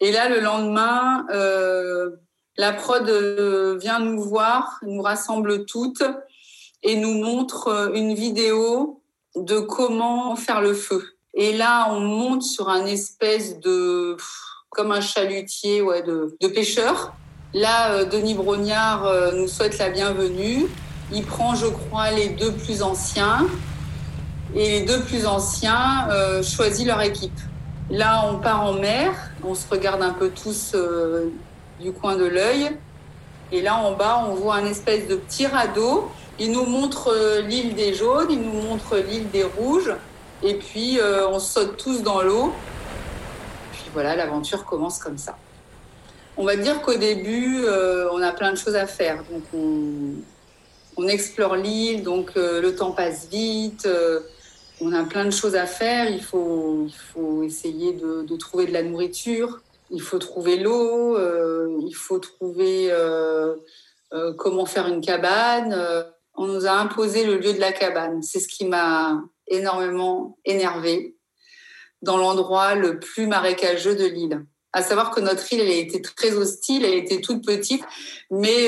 Et 0.02 0.12
là, 0.12 0.30
le 0.30 0.40
lendemain, 0.40 1.26
euh, 1.32 2.10
la 2.58 2.74
prod 2.74 3.08
euh, 3.10 3.78
vient 3.80 4.00
nous 4.00 4.22
voir, 4.22 4.80
nous 4.84 5.02
rassemble 5.02 5.66
toutes 5.66 6.04
et 6.84 6.98
nous 6.98 7.14
montre 7.14 7.68
euh, 7.70 7.94
une 7.94 8.14
vidéo 8.14 9.02
de 9.36 9.60
comment 9.60 10.36
faire 10.36 10.62
le 10.62 10.74
feu. 10.74 11.04
Et 11.34 11.56
là, 11.56 11.88
on 11.92 12.00
monte 12.00 12.44
sur 12.44 12.70
un 12.70 12.86
espèce 12.86 13.60
de, 13.60 14.16
comme 14.70 14.92
un 14.92 15.02
chalutier 15.02 15.82
ouais, 15.82 16.04
de, 16.04 16.36
de 16.40 16.48
pêcheurs. 16.48 17.14
Là, 17.54 18.04
Denis 18.06 18.34
Brognard 18.34 19.34
nous 19.34 19.48
souhaite 19.48 19.78
la 19.78 19.90
bienvenue. 19.90 20.68
Il 21.14 21.24
prend, 21.24 21.56
je 21.56 21.68
crois, 21.68 22.12
les 22.12 22.30
deux 22.30 22.52
plus 22.52 22.82
anciens 22.82 23.48
et 24.56 24.80
les 24.80 24.82
deux 24.86 25.02
plus 25.02 25.26
anciens 25.26 26.08
euh, 26.10 26.42
choisissent 26.42 26.88
leur 26.88 27.02
équipe. 27.02 27.38
Là, 27.90 28.26
on 28.32 28.40
part 28.40 28.64
en 28.64 28.74
mer, 28.74 29.12
on 29.44 29.54
se 29.54 29.68
regarde 29.70 30.02
un 30.02 30.14
peu 30.14 30.30
tous 30.30 30.72
euh, 30.74 31.30
du 31.80 31.92
coin 31.92 32.16
de 32.16 32.24
l'œil. 32.24 32.72
Et 33.52 33.62
là, 33.62 33.76
en 33.76 33.92
bas, 33.92 34.26
on 34.28 34.34
voit 34.34 34.56
un 34.56 34.66
espèce 34.66 35.08
de 35.08 35.16
petit 35.16 35.46
radeau. 35.46 36.10
Il 36.40 36.52
nous 36.52 36.66
montre 36.66 37.10
euh, 37.14 37.42
l'île 37.42 37.76
des 37.76 37.94
jaunes, 37.94 38.28
il 38.30 38.42
nous 38.42 38.62
montre 38.62 38.98
l'île 38.98 39.30
des 39.30 39.44
rouges. 39.44 39.94
Et 40.42 40.56
puis, 40.56 41.00
on 41.32 41.40
saute 41.40 41.78
tous 41.78 42.04
dans 42.04 42.22
l'eau. 42.22 42.54
Puis 43.72 43.86
voilà, 43.94 44.16
l'aventure 44.16 44.66
commence 44.66 45.00
comme 45.00 45.18
ça. 45.18 45.38
On 46.38 46.46
va 46.46 46.56
dire 46.56 46.82
qu'au 46.82 46.96
début, 46.96 47.66
on 48.12 48.22
a 48.22 48.32
plein 48.32 48.52
de 48.52 48.58
choses 48.58 48.76
à 48.76 48.86
faire. 48.86 49.24
Donc, 49.32 49.44
on, 49.56 50.22
on 50.98 51.08
explore 51.08 51.56
l'île, 51.56 52.04
donc 52.04 52.34
le 52.36 52.70
temps 52.76 52.92
passe 52.92 53.28
vite 53.32 53.88
on 54.82 54.94
a 54.94 55.04
plein 55.04 55.26
de 55.26 55.32
choses 55.32 55.56
à 55.56 55.66
faire. 55.66 56.10
Il 56.10 56.22
faut, 56.22 56.88
essayer 57.44 57.94
de, 57.94 58.36
trouver 58.38 58.66
de 58.66 58.74
la 58.74 58.84
nourriture. 58.84 59.60
Il 59.92 60.02
faut 60.02 60.20
trouver 60.20 60.58
l'eau. 60.58 61.18
Euh, 61.18 61.80
il 61.86 61.94
faut 61.94 62.20
trouver 62.20 62.92
euh, 62.92 63.56
euh, 64.14 64.34
comment 64.34 64.66
faire 64.66 64.88
une 64.88 65.02
cabane. 65.02 65.76
on 66.36 66.48
nous 66.48 66.66
a 66.66 66.72
imposé 66.72 67.26
le 67.26 67.38
lieu 67.38 67.54
de 67.54 67.60
la 67.60 67.72
cabane. 67.72 68.22
C'est 68.22 68.40
ce 68.40 68.48
qui 68.48 68.66
m'a 68.66 69.22
énormément 69.48 70.38
énervé 70.46 71.16
dans 72.02 72.18
l'endroit 72.18 72.76
le 72.76 73.00
plus 73.00 73.28
marécageux 73.28 73.96
de 73.96 74.06
l'île. 74.06 74.46
À 74.74 74.84
savoir 74.84 75.12
que 75.12 75.22
notre 75.22 75.54
île, 75.54 75.62
elle 75.62 75.70
été 75.70 76.02
très 76.02 76.34
hostile, 76.34 76.84
elle 76.84 76.96
était 76.96 77.22
toute 77.22 77.46
petite, 77.46 77.84
mais 78.30 78.68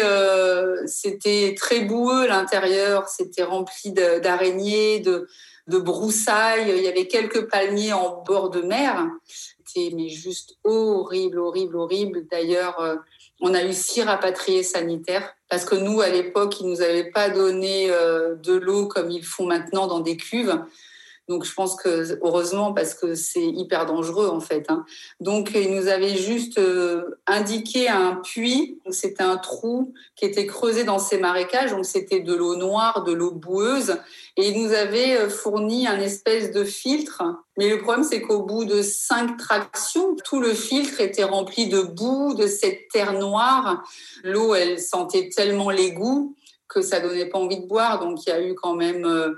c'était 0.85 1.53
très 1.57 1.81
boueux 1.81 2.27
l'intérieur, 2.27 3.09
c'était 3.09 3.43
rempli 3.43 3.91
d'araignées, 3.91 5.01
de, 5.01 5.27
de 5.67 5.77
broussailles. 5.77 6.73
Il 6.75 6.83
y 6.83 6.87
avait 6.87 7.07
quelques 7.07 7.49
palmiers 7.49 7.93
en 7.93 8.23
bord 8.23 8.49
de 8.49 8.61
mer. 8.61 9.07
C'était 9.25 9.95
mais 9.95 10.09
juste 10.09 10.57
horrible, 10.63 11.39
horrible, 11.39 11.75
horrible. 11.75 12.25
D'ailleurs, 12.31 12.79
euh, 12.79 12.95
on 13.41 13.53
a 13.53 13.63
eu 13.63 13.73
six 13.73 14.01
rapatriés 14.01 14.63
sanitaires 14.63 15.35
parce 15.49 15.65
que 15.65 15.75
nous, 15.75 16.01
à 16.01 16.09
l'époque, 16.09 16.59
ils 16.59 16.67
nous 16.67 16.81
avaient 16.81 17.11
pas 17.11 17.29
donné 17.29 17.89
euh, 17.89 18.35
de 18.35 18.53
l'eau 18.53 18.87
comme 18.87 19.11
ils 19.11 19.25
font 19.25 19.45
maintenant 19.45 19.87
dans 19.87 19.99
des 19.99 20.17
cuves. 20.17 20.59
Donc 21.27 21.43
je 21.43 21.53
pense 21.53 21.75
que 21.75 22.19
heureusement 22.23 22.73
parce 22.73 22.93
que 22.93 23.13
c'est 23.15 23.45
hyper 23.45 23.85
dangereux 23.85 24.29
en 24.29 24.39
fait. 24.39 24.65
Hein. 24.69 24.85
Donc 25.19 25.51
il 25.53 25.75
nous 25.75 25.87
avait 25.87 26.15
juste 26.15 26.57
euh, 26.57 27.03
indiqué 27.25 27.89
un 27.89 28.15
puits. 28.15 28.79
C'était 28.89 29.23
un 29.23 29.37
trou 29.37 29.93
qui 30.15 30.25
était 30.25 30.45
creusé 30.45 30.85
dans 30.85 30.99
ces 30.99 31.17
marécages. 31.17 31.71
Donc 31.71 31.85
c'était 31.85 32.21
de 32.21 32.33
l'eau 32.33 32.55
noire, 32.55 33.03
de 33.03 33.11
l'eau 33.11 33.31
boueuse. 33.31 33.97
Et 34.37 34.49
il 34.49 34.63
nous 34.63 34.71
avait 34.71 35.17
euh, 35.17 35.29
fourni 35.29 35.85
un 35.85 35.99
espèce 35.99 36.51
de 36.51 36.63
filtre. 36.63 37.23
Mais 37.57 37.69
le 37.69 37.79
problème 37.79 38.05
c'est 38.05 38.21
qu'au 38.21 38.43
bout 38.43 38.63
de 38.63 38.81
cinq 38.81 39.35
tractions, 39.37 40.15
tout 40.23 40.39
le 40.39 40.53
filtre 40.53 41.01
était 41.01 41.25
rempli 41.25 41.67
de 41.67 41.81
boue, 41.81 42.35
de 42.35 42.47
cette 42.47 42.87
terre 42.87 43.13
noire. 43.13 43.83
L'eau 44.23 44.55
elle 44.55 44.79
sentait 44.79 45.27
tellement 45.27 45.71
l'égout 45.71 46.35
que 46.69 46.81
ça 46.81 46.99
donnait 46.99 47.25
pas 47.25 47.37
envie 47.37 47.59
de 47.59 47.67
boire. 47.67 47.99
Donc 47.99 48.25
il 48.25 48.29
y 48.29 48.33
a 48.33 48.41
eu 48.41 48.55
quand 48.55 48.75
même 48.75 49.05
euh, 49.05 49.33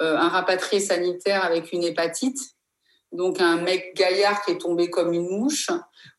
un 0.00 0.28
rapatrié 0.28 0.80
sanitaire 0.80 1.44
avec 1.44 1.72
une 1.72 1.84
hépatite. 1.84 2.38
Donc 3.12 3.40
un 3.40 3.56
mec 3.56 3.96
gaillard 3.96 4.44
qui 4.44 4.52
est 4.52 4.58
tombé 4.58 4.90
comme 4.90 5.12
une 5.12 5.28
mouche 5.28 5.70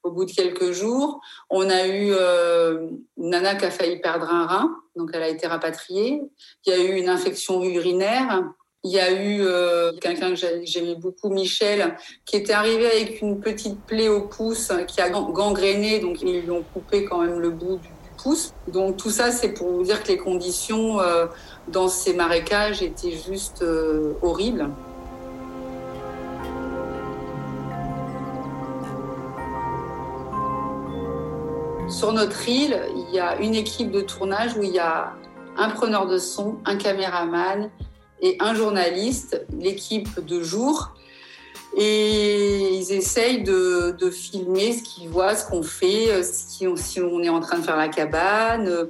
au 0.03 0.12
bout 0.12 0.25
de 0.25 0.31
quelques 0.31 0.71
jours. 0.71 1.19
On 1.50 1.69
a 1.69 1.86
eu 1.88 2.12
euh, 2.12 2.89
une 3.17 3.29
nana 3.29 3.55
qui 3.55 3.65
a 3.65 3.71
failli 3.71 4.00
perdre 4.00 4.29
un 4.29 4.48
rein, 4.48 4.75
donc 4.95 5.12
elle 5.13 5.24
a 5.24 5.29
été 5.29 5.45
rapatriée. 5.45 6.21
Il 6.65 6.74
y 6.74 6.75
a 6.75 6.79
eu 6.79 6.98
une 6.98 7.09
infection 7.09 7.63
urinaire. 7.63 8.43
Il 8.83 8.91
y 8.91 9.00
a 9.00 9.12
eu 9.12 9.41
euh, 9.41 9.91
quelqu'un 10.00 10.33
que 10.33 10.39
j'aimais 10.63 10.95
beaucoup, 10.95 11.29
Michel, 11.29 11.95
qui 12.25 12.38
était 12.38 12.53
arrivé 12.53 12.88
avec 12.88 13.21
une 13.21 13.39
petite 13.39 13.79
plaie 13.86 14.07
au 14.07 14.21
pouce 14.21 14.71
qui 14.88 15.01
a 15.01 15.09
gangréné, 15.09 16.00
donc 16.00 16.21
ils 16.21 16.41
lui 16.41 16.51
ont 16.51 16.63
coupé 16.74 17.03
quand 17.03 17.19
même 17.19 17.39
le 17.39 17.50
bout 17.50 17.77
du 17.77 17.89
pouce. 18.17 18.53
Donc 18.67 18.95
tout 18.95 19.09
ça, 19.09 19.31
c'est 19.31 19.50
pour 19.50 19.69
vous 19.69 19.83
dire 19.83 20.01
que 20.01 20.07
les 20.07 20.17
conditions 20.17 21.00
dans 21.71 21.88
ces 21.88 22.13
marécages 22.13 22.81
était 22.81 23.11
juste 23.11 23.61
euh, 23.61 24.13
horrible. 24.21 24.69
Sur 31.89 32.13
notre 32.13 32.47
île, 32.47 32.79
il 32.95 33.13
y 33.13 33.19
a 33.19 33.39
une 33.39 33.55
équipe 33.55 33.91
de 33.91 34.01
tournage 34.01 34.55
où 34.55 34.63
il 34.63 34.71
y 34.71 34.79
a 34.79 35.13
un 35.57 35.69
preneur 35.69 36.07
de 36.07 36.17
son, 36.17 36.57
un 36.65 36.75
caméraman 36.75 37.69
et 38.21 38.38
un 38.39 38.53
journaliste, 38.53 39.45
l'équipe 39.57 40.23
de 40.23 40.41
jour. 40.41 40.95
Et 41.77 42.75
ils 42.75 42.91
essayent 42.91 43.43
de, 43.43 43.95
filmer 44.11 44.73
ce 44.73 44.83
qu'ils 44.83 45.09
voient, 45.09 45.35
ce 45.35 45.47
qu'on 45.49 45.63
fait, 45.63 46.23
si 46.23 46.67
on 46.67 47.23
est 47.23 47.29
en 47.29 47.39
train 47.39 47.59
de 47.59 47.63
faire 47.63 47.77
la 47.77 47.89
cabane. 47.89 48.89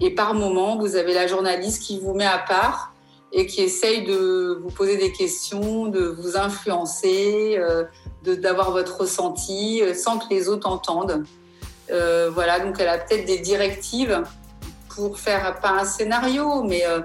Et 0.00 0.14
par 0.14 0.34
moment, 0.34 0.78
vous 0.78 0.96
avez 0.96 1.14
la 1.14 1.26
journaliste 1.26 1.82
qui 1.82 1.98
vous 1.98 2.14
met 2.14 2.26
à 2.26 2.38
part 2.38 2.92
et 3.32 3.46
qui 3.46 3.62
essaye 3.62 4.04
de 4.04 4.60
vous 4.62 4.70
poser 4.70 4.96
des 4.96 5.12
questions, 5.12 5.86
de 5.86 6.06
vous 6.06 6.36
influencer, 6.36 7.56
euh, 7.58 7.84
d'avoir 8.34 8.70
votre 8.72 9.00
ressenti 9.00 9.82
euh, 9.82 9.94
sans 9.94 10.18
que 10.18 10.26
les 10.30 10.48
autres 10.48 10.68
entendent. 10.68 11.24
Euh, 11.90 12.30
voilà, 12.32 12.60
donc 12.60 12.76
elle 12.80 12.88
a 12.88 12.98
peut-être 12.98 13.26
des 13.26 13.38
directives 13.38 14.22
pour 14.88 15.18
faire, 15.18 15.60
pas 15.60 15.70
un 15.70 15.84
scénario, 15.84 16.62
mais 16.62 16.84
euh, 16.86 17.00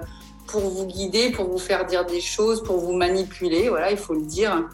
pour 0.46 0.62
vous 0.62 0.86
guider, 0.86 1.30
pour 1.30 1.48
vous 1.50 1.58
faire 1.58 1.86
dire 1.86 2.04
des 2.04 2.20
choses, 2.20 2.62
pour 2.62 2.78
vous 2.78 2.92
manipuler, 2.92 3.68
voilà, 3.68 3.90
il 3.90 3.98
faut 3.98 4.14
le 4.14 4.22
dire. 4.22 4.68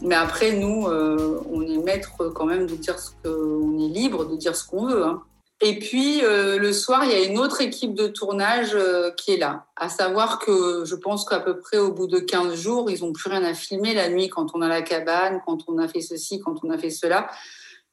Mais 0.00 0.14
après, 0.14 0.52
nous, 0.52 0.86
on 0.86 1.62
est 1.62 1.78
maître 1.78 2.10
quand 2.34 2.46
même 2.46 2.66
de 2.66 2.74
dire 2.74 2.98
ce 2.98 3.10
qu'on 3.22 3.78
est 3.78 3.88
libre 3.88 4.24
de 4.24 4.34
dire 4.34 4.56
ce 4.56 4.66
qu'on 4.66 4.86
veut. 4.86 5.04
Hein. 5.04 5.22
Et 5.64 5.78
puis, 5.78 6.24
euh, 6.24 6.58
le 6.58 6.72
soir, 6.72 7.04
il 7.04 7.12
y 7.12 7.14
a 7.14 7.22
une 7.22 7.38
autre 7.38 7.60
équipe 7.60 7.94
de 7.94 8.08
tournage 8.08 8.72
euh, 8.74 9.12
qui 9.12 9.30
est 9.30 9.36
là. 9.36 9.66
À 9.76 9.88
savoir 9.88 10.40
que 10.40 10.82
je 10.84 10.96
pense 10.96 11.24
qu'à 11.24 11.38
peu 11.38 11.60
près 11.60 11.78
au 11.78 11.92
bout 11.92 12.08
de 12.08 12.18
15 12.18 12.56
jours, 12.56 12.90
ils 12.90 13.04
n'ont 13.04 13.12
plus 13.12 13.30
rien 13.30 13.44
à 13.44 13.54
filmer 13.54 13.94
la 13.94 14.08
nuit 14.08 14.28
quand 14.28 14.48
on 14.54 14.60
a 14.60 14.66
la 14.66 14.82
cabane, 14.82 15.40
quand 15.46 15.58
on 15.68 15.78
a 15.78 15.86
fait 15.86 16.00
ceci, 16.00 16.40
quand 16.40 16.56
on 16.64 16.70
a 16.70 16.78
fait 16.78 16.90
cela. 16.90 17.30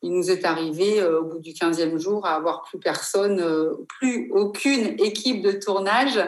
Il 0.01 0.13
nous 0.13 0.31
est 0.31 0.45
arrivé 0.45 0.99
euh, 0.99 1.19
au 1.21 1.25
bout 1.25 1.37
du 1.37 1.51
15e 1.51 1.99
jour 1.99 2.25
à 2.25 2.33
avoir 2.33 2.63
plus 2.63 2.79
personne, 2.79 3.39
plus 3.87 4.31
aucune 4.33 4.99
équipe 4.99 5.43
de 5.43 5.51
tournage 5.51 6.19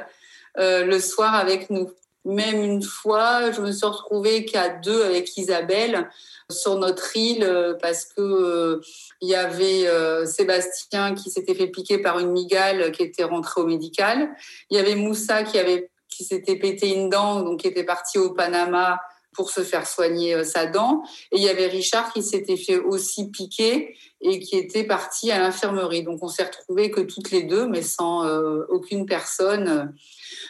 le 0.57 1.00
soir 1.00 1.33
avec 1.33 1.71
nous. 1.71 1.89
Même 2.24 2.62
une 2.62 2.83
fois, 2.83 3.50
je 3.50 3.62
me 3.62 3.71
suis 3.71 3.88
retrouvée 3.88 4.45
qu'à 4.45 4.69
deux 4.69 5.03
avec 5.03 5.36
Isabelle 5.38 6.07
sur 6.51 6.77
notre 6.77 7.15
île 7.17 7.43
euh, 7.43 7.74
parce 7.81 8.05
que 8.05 8.22
euh, 8.22 8.81
il 9.22 9.29
y 9.29 9.36
avait 9.36 9.88
euh, 9.88 10.25
Sébastien 10.25 11.15
qui 11.15 11.31
s'était 11.31 11.55
fait 11.55 11.67
piquer 11.67 11.98
par 11.98 12.20
une 12.20 12.31
migale 12.31 12.91
qui 12.91 13.03
était 13.03 13.24
rentré 13.24 13.62
au 13.62 13.65
médical. 13.65 14.29
Il 14.70 14.77
y 14.77 14.79
avait 14.79 14.96
Moussa 14.96 15.43
qui 15.43 15.58
avait 15.58 15.89
qui 16.10 16.24
s'était 16.25 16.58
pété 16.58 16.93
une 16.93 17.10
dent 17.10 17.41
donc 17.41 17.62
qui 17.62 17.67
était 17.67 17.86
parti 17.86 18.20
au 18.20 18.31
Panama 18.31 19.00
pour 19.34 19.50
se 19.50 19.62
faire 19.62 19.88
soigner 19.88 20.36
euh, 20.36 20.43
sa 20.43 20.65
dent. 20.65 21.03
Et 21.31 21.38
il 21.38 21.43
y 21.43 21.50
avait 21.50 21.67
Richard 21.67 22.12
qui 22.13 22.24
s'était 22.24 22.58
fait 22.58 22.77
aussi 22.77 23.29
piquer 23.29 23.96
et 24.22 24.39
qui 24.39 24.58
était 24.58 24.84
parti 24.84 25.31
à 25.31 25.39
l'infirmerie. 25.39 26.03
Donc 26.03 26.20
on 26.22 26.27
s'est 26.27 26.43
retrouvés 26.43 26.91
que 26.91 27.01
toutes 27.01 27.31
les 27.31 27.43
deux, 27.43 27.67
mais 27.67 27.81
sans 27.81 28.25
euh, 28.25 28.65
aucune 28.70 29.05
personne, 29.05 29.93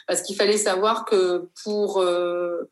parce 0.07 0.21
qu'il 0.21 0.35
fallait 0.35 0.57
savoir 0.57 1.05
que 1.05 1.47
pour 1.63 1.99
euh, 1.99 2.69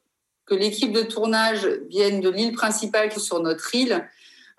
que 0.50 0.56
l'équipe 0.56 0.92
de 0.92 1.04
tournage 1.04 1.68
vienne 1.90 2.22
de 2.22 2.30
l'île 2.30 2.54
principale 2.54 3.10
qui 3.10 3.20
est 3.20 3.24
sur 3.24 3.42
notre 3.42 3.74
île, 3.76 4.08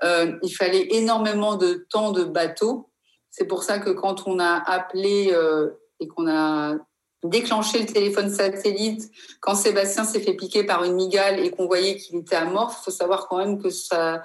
euh, 0.04 0.32
il 0.42 0.54
fallait 0.54 0.88
énormément 0.94 1.56
de 1.56 1.86
temps 1.90 2.12
de 2.12 2.24
bateau. 2.24 2.88
C'est 3.30 3.46
pour 3.46 3.64
ça 3.64 3.78
que 3.78 3.90
quand 3.90 4.26
on 4.26 4.38
a 4.38 4.62
appelé 4.66 5.30
euh, 5.32 5.70
et 5.98 6.06
qu'on 6.06 6.28
a 6.28 6.76
déclenché 7.22 7.80
le 7.80 7.86
téléphone 7.86 8.30
satellite, 8.30 9.10
quand 9.40 9.54
Sébastien 9.54 10.04
s'est 10.04 10.20
fait 10.20 10.34
piquer 10.34 10.64
par 10.64 10.84
une 10.84 10.94
migale 10.94 11.40
et 11.40 11.50
qu'on 11.50 11.66
voyait 11.66 11.96
qu'il 11.96 12.16
était 12.16 12.36
amorphe, 12.36 12.76
il 12.80 12.84
faut 12.84 12.90
savoir 12.90 13.28
quand 13.28 13.38
même 13.38 13.60
que 13.60 13.68
ça, 13.68 14.22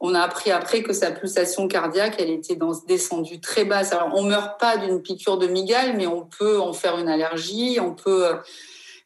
on 0.00 0.14
a 0.14 0.20
appris 0.20 0.50
après 0.50 0.82
que 0.82 0.92
sa 0.92 1.10
pulsation 1.10 1.66
cardiaque, 1.66 2.16
elle 2.18 2.30
était 2.30 2.54
dans, 2.54 2.72
descendue 2.86 3.40
très 3.40 3.64
basse. 3.64 3.92
Alors, 3.92 4.10
on 4.14 4.22
meurt 4.22 4.60
pas 4.60 4.76
d'une 4.76 5.02
piqûre 5.02 5.38
de 5.38 5.48
migale, 5.48 5.96
mais 5.96 6.06
on 6.06 6.26
peut 6.26 6.60
en 6.60 6.72
faire 6.72 6.98
une 6.98 7.08
allergie, 7.08 7.78
on 7.80 7.94
peut. 7.94 8.36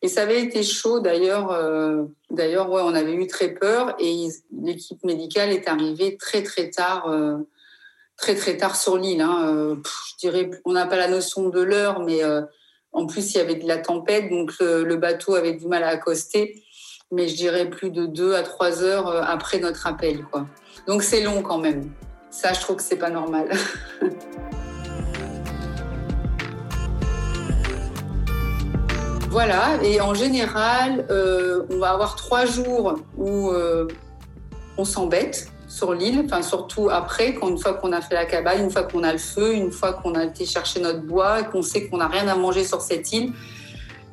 Et 0.03 0.09
ça 0.09 0.23
avait 0.23 0.43
été 0.43 0.63
chaud 0.63 1.01
d'ailleurs. 1.01 1.51
euh, 1.51 2.05
D'ailleurs, 2.31 2.71
ouais, 2.71 2.83
on 2.85 2.95
avait 2.95 3.15
eu 3.15 3.27
très 3.27 3.49
peur 3.55 3.95
et 3.99 4.29
l'équipe 4.53 5.03
médicale 5.05 5.51
est 5.51 5.69
arrivée 5.69 6.17
très 6.17 6.43
très 6.43 6.71
tard, 6.71 7.09
euh, 7.09 7.39
très 8.17 8.35
très 8.35 8.57
tard 8.57 8.77
sur 8.77 8.97
l'île. 8.99 9.21
Hein. 9.23 9.45
Euh, 9.47 9.77
je 10.13 10.17
dirais, 10.19 10.51
on 10.65 10.73
n'a 10.73 10.87
pas 10.87 10.97
la 10.97 11.09
notion 11.09 11.49
de 11.49 11.61
l'heure, 11.61 12.01
mais 12.01 12.21
en 12.93 13.07
plus 13.07 13.35
il 13.35 13.39
y 13.39 13.41
avait 13.41 13.55
de 13.55 13.67
la 13.67 13.79
tempête, 13.79 14.29
donc 14.29 14.53
le, 14.61 14.85
le 14.85 14.97
bateau 14.97 15.35
avait 15.35 15.55
du 15.55 15.67
mal 15.67 15.83
à 15.83 15.89
accoster. 15.89 16.63
Mais 17.13 17.29
je 17.29 17.37
dirais 17.37 17.71
plus 17.71 17.91
de 17.91 18.07
deux 18.07 18.35
à 18.35 18.43
trois 18.43 18.83
heures 18.83 19.09
après 19.09 19.61
notre 19.61 19.87
appel, 19.87 20.25
quoi. 20.25 20.47
Donc 20.89 21.03
c'est 21.05 21.23
long 21.23 21.41
quand 21.43 21.59
même. 21.59 21.91
Ça, 22.31 22.53
je 22.53 22.61
trouve 22.61 22.77
que 22.77 22.83
c'est 22.83 22.97
pas 22.97 23.11
normal. 23.11 23.49
voilà. 29.37 29.79
Et 29.83 30.01
en 30.01 30.15
général, 30.15 31.05
euh, 31.11 31.67
on 31.69 31.77
va 31.77 31.91
avoir 31.91 32.17
trois 32.17 32.47
jours 32.47 32.95
où 33.19 33.51
euh, 33.51 33.87
on 34.79 34.87
s'embête 34.87 35.53
sur 35.69 35.93
l'île, 35.93 36.23
enfin 36.25 36.41
surtout 36.41 36.89
après, 36.89 37.35
quand 37.35 37.51
une 37.51 37.59
fois 37.59 37.75
qu'on 37.75 37.93
a 37.93 38.01
fait 38.01 38.15
la 38.15 38.25
cabane, 38.25 38.63
une 38.65 38.71
fois 38.71 38.85
qu'on 38.85 39.03
a 39.03 39.13
le 39.13 39.19
feu, 39.19 39.53
une 39.53 39.73
fois 39.73 39.93
qu'on 39.93 40.15
a 40.15 40.25
été 40.25 40.47
chercher 40.47 40.81
notre 40.81 41.03
bois 41.03 41.41
et 41.41 41.45
qu'on 41.45 41.61
sait 41.61 41.87
qu'on 41.87 41.99
n'a 41.99 42.09
rien 42.09 42.27
à 42.29 42.35
manger 42.35 42.65
sur 42.65 42.81
cette 42.81 43.13
île, 43.13 43.35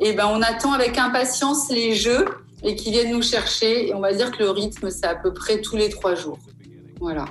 et 0.02 0.12
ben 0.12 0.28
on 0.28 0.42
attend 0.42 0.74
avec 0.74 0.98
impatience 0.98 1.72
les 1.72 1.96
jeux 1.96 2.26
et 2.62 2.76
qu'ils 2.76 2.92
viennent 2.92 3.14
nous 3.14 3.22
chercher. 3.22 3.88
Et 3.88 3.94
on 3.94 4.02
va 4.02 4.12
dire 4.12 4.30
que 4.30 4.44
le 4.44 4.50
rythme, 4.50 4.90
c'est 4.90 5.08
à 5.08 5.16
peu 5.16 5.34
près 5.34 5.62
tous 5.62 5.78
les 5.78 5.88
trois 5.88 6.16
jours. 6.16 6.40
Voilà. 7.00 7.24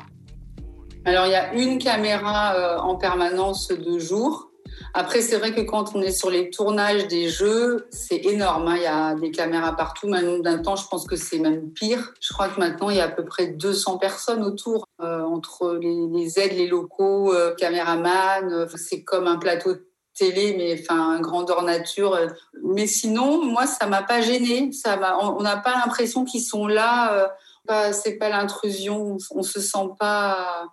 Alors, 1.04 1.26
il 1.26 1.32
y 1.32 1.34
a 1.34 1.52
une 1.52 1.76
caméra 1.78 2.54
euh, 2.54 2.78
en 2.78 2.94
permanence 2.94 3.68
de 3.68 3.98
jour. 3.98 4.51
Après, 4.94 5.22
c'est 5.22 5.38
vrai 5.38 5.54
que 5.54 5.62
quand 5.62 5.94
on 5.94 6.02
est 6.02 6.10
sur 6.12 6.28
les 6.28 6.50
tournages 6.50 7.08
des 7.08 7.28
jeux, 7.28 7.86
c'est 7.90 8.26
énorme. 8.26 8.68
hein. 8.68 8.76
Il 8.76 8.82
y 8.82 8.86
a 8.86 9.14
des 9.14 9.30
caméras 9.30 9.74
partout. 9.74 10.06
Même 10.06 10.42
d'un 10.42 10.58
temps, 10.58 10.76
je 10.76 10.86
pense 10.86 11.06
que 11.06 11.16
c'est 11.16 11.38
même 11.38 11.70
pire. 11.70 12.12
Je 12.20 12.32
crois 12.34 12.48
que 12.48 12.60
maintenant, 12.60 12.90
il 12.90 12.96
y 12.96 13.00
a 13.00 13.04
à 13.04 13.08
peu 13.08 13.24
près 13.24 13.46
200 13.46 13.96
personnes 13.96 14.42
autour, 14.44 14.86
euh, 15.00 15.22
entre 15.22 15.78
les, 15.80 16.38
aides, 16.38 16.52
les 16.52 16.66
locaux, 16.66 17.32
euh, 17.32 17.54
caméramans. 17.54 18.52
Euh, 18.52 18.66
C'est 18.76 19.02
comme 19.02 19.26
un 19.28 19.38
plateau 19.38 19.76
télé, 20.14 20.54
mais 20.58 20.78
enfin, 20.78 21.18
grandeur 21.20 21.62
nature. 21.62 22.14
Euh, 22.14 22.26
Mais 22.62 22.86
sinon, 22.86 23.42
moi, 23.42 23.66
ça 23.66 23.86
m'a 23.86 24.02
pas 24.02 24.20
gêné. 24.20 24.70
On 25.22 25.40
n'a 25.40 25.56
pas 25.56 25.72
l'impression 25.84 26.26
qu'ils 26.26 26.42
sont 26.42 26.66
là. 26.66 27.32
Pas, 27.66 27.94
c'est 27.94 28.18
pas 28.18 28.28
l'intrusion. 28.28 29.16
On, 29.30 29.38
on 29.38 29.42
se 29.42 29.60
sent 29.60 29.88
pas. 29.98 30.66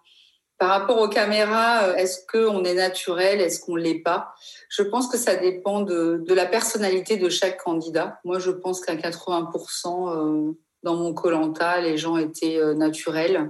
Par 0.60 0.72
rapport 0.72 1.00
aux 1.00 1.08
caméras, 1.08 1.84
euh, 1.84 1.96
est-ce 1.96 2.20
qu'on 2.30 2.66
est 2.66 2.74
naturel, 2.74 3.40
est-ce 3.40 3.62
qu'on 3.62 3.78
l'est 3.78 4.00
pas? 4.00 4.36
Je 4.68 4.84
pense 4.84 5.08
que 5.08 5.18
ça 5.18 5.36
dépend 5.36 5.82
de, 5.82 6.22
de 6.28 6.34
la 6.34 6.46
personnalité 6.46 7.16
de 7.16 7.30
chaque 7.30 7.64
candidat. 7.64 8.20
Moi, 8.26 8.40
je 8.40 8.52
pense 8.52 8.82
qu'à 8.82 8.96
80%, 8.96 10.10
euh, 10.10 10.52
dans 10.84 10.96
mon 10.96 11.14
Colanta, 11.14 11.80
les 11.80 11.98
gens 11.98 12.18
étaient 12.18 12.58
euh, 12.58 12.74
naturels. 12.74 13.50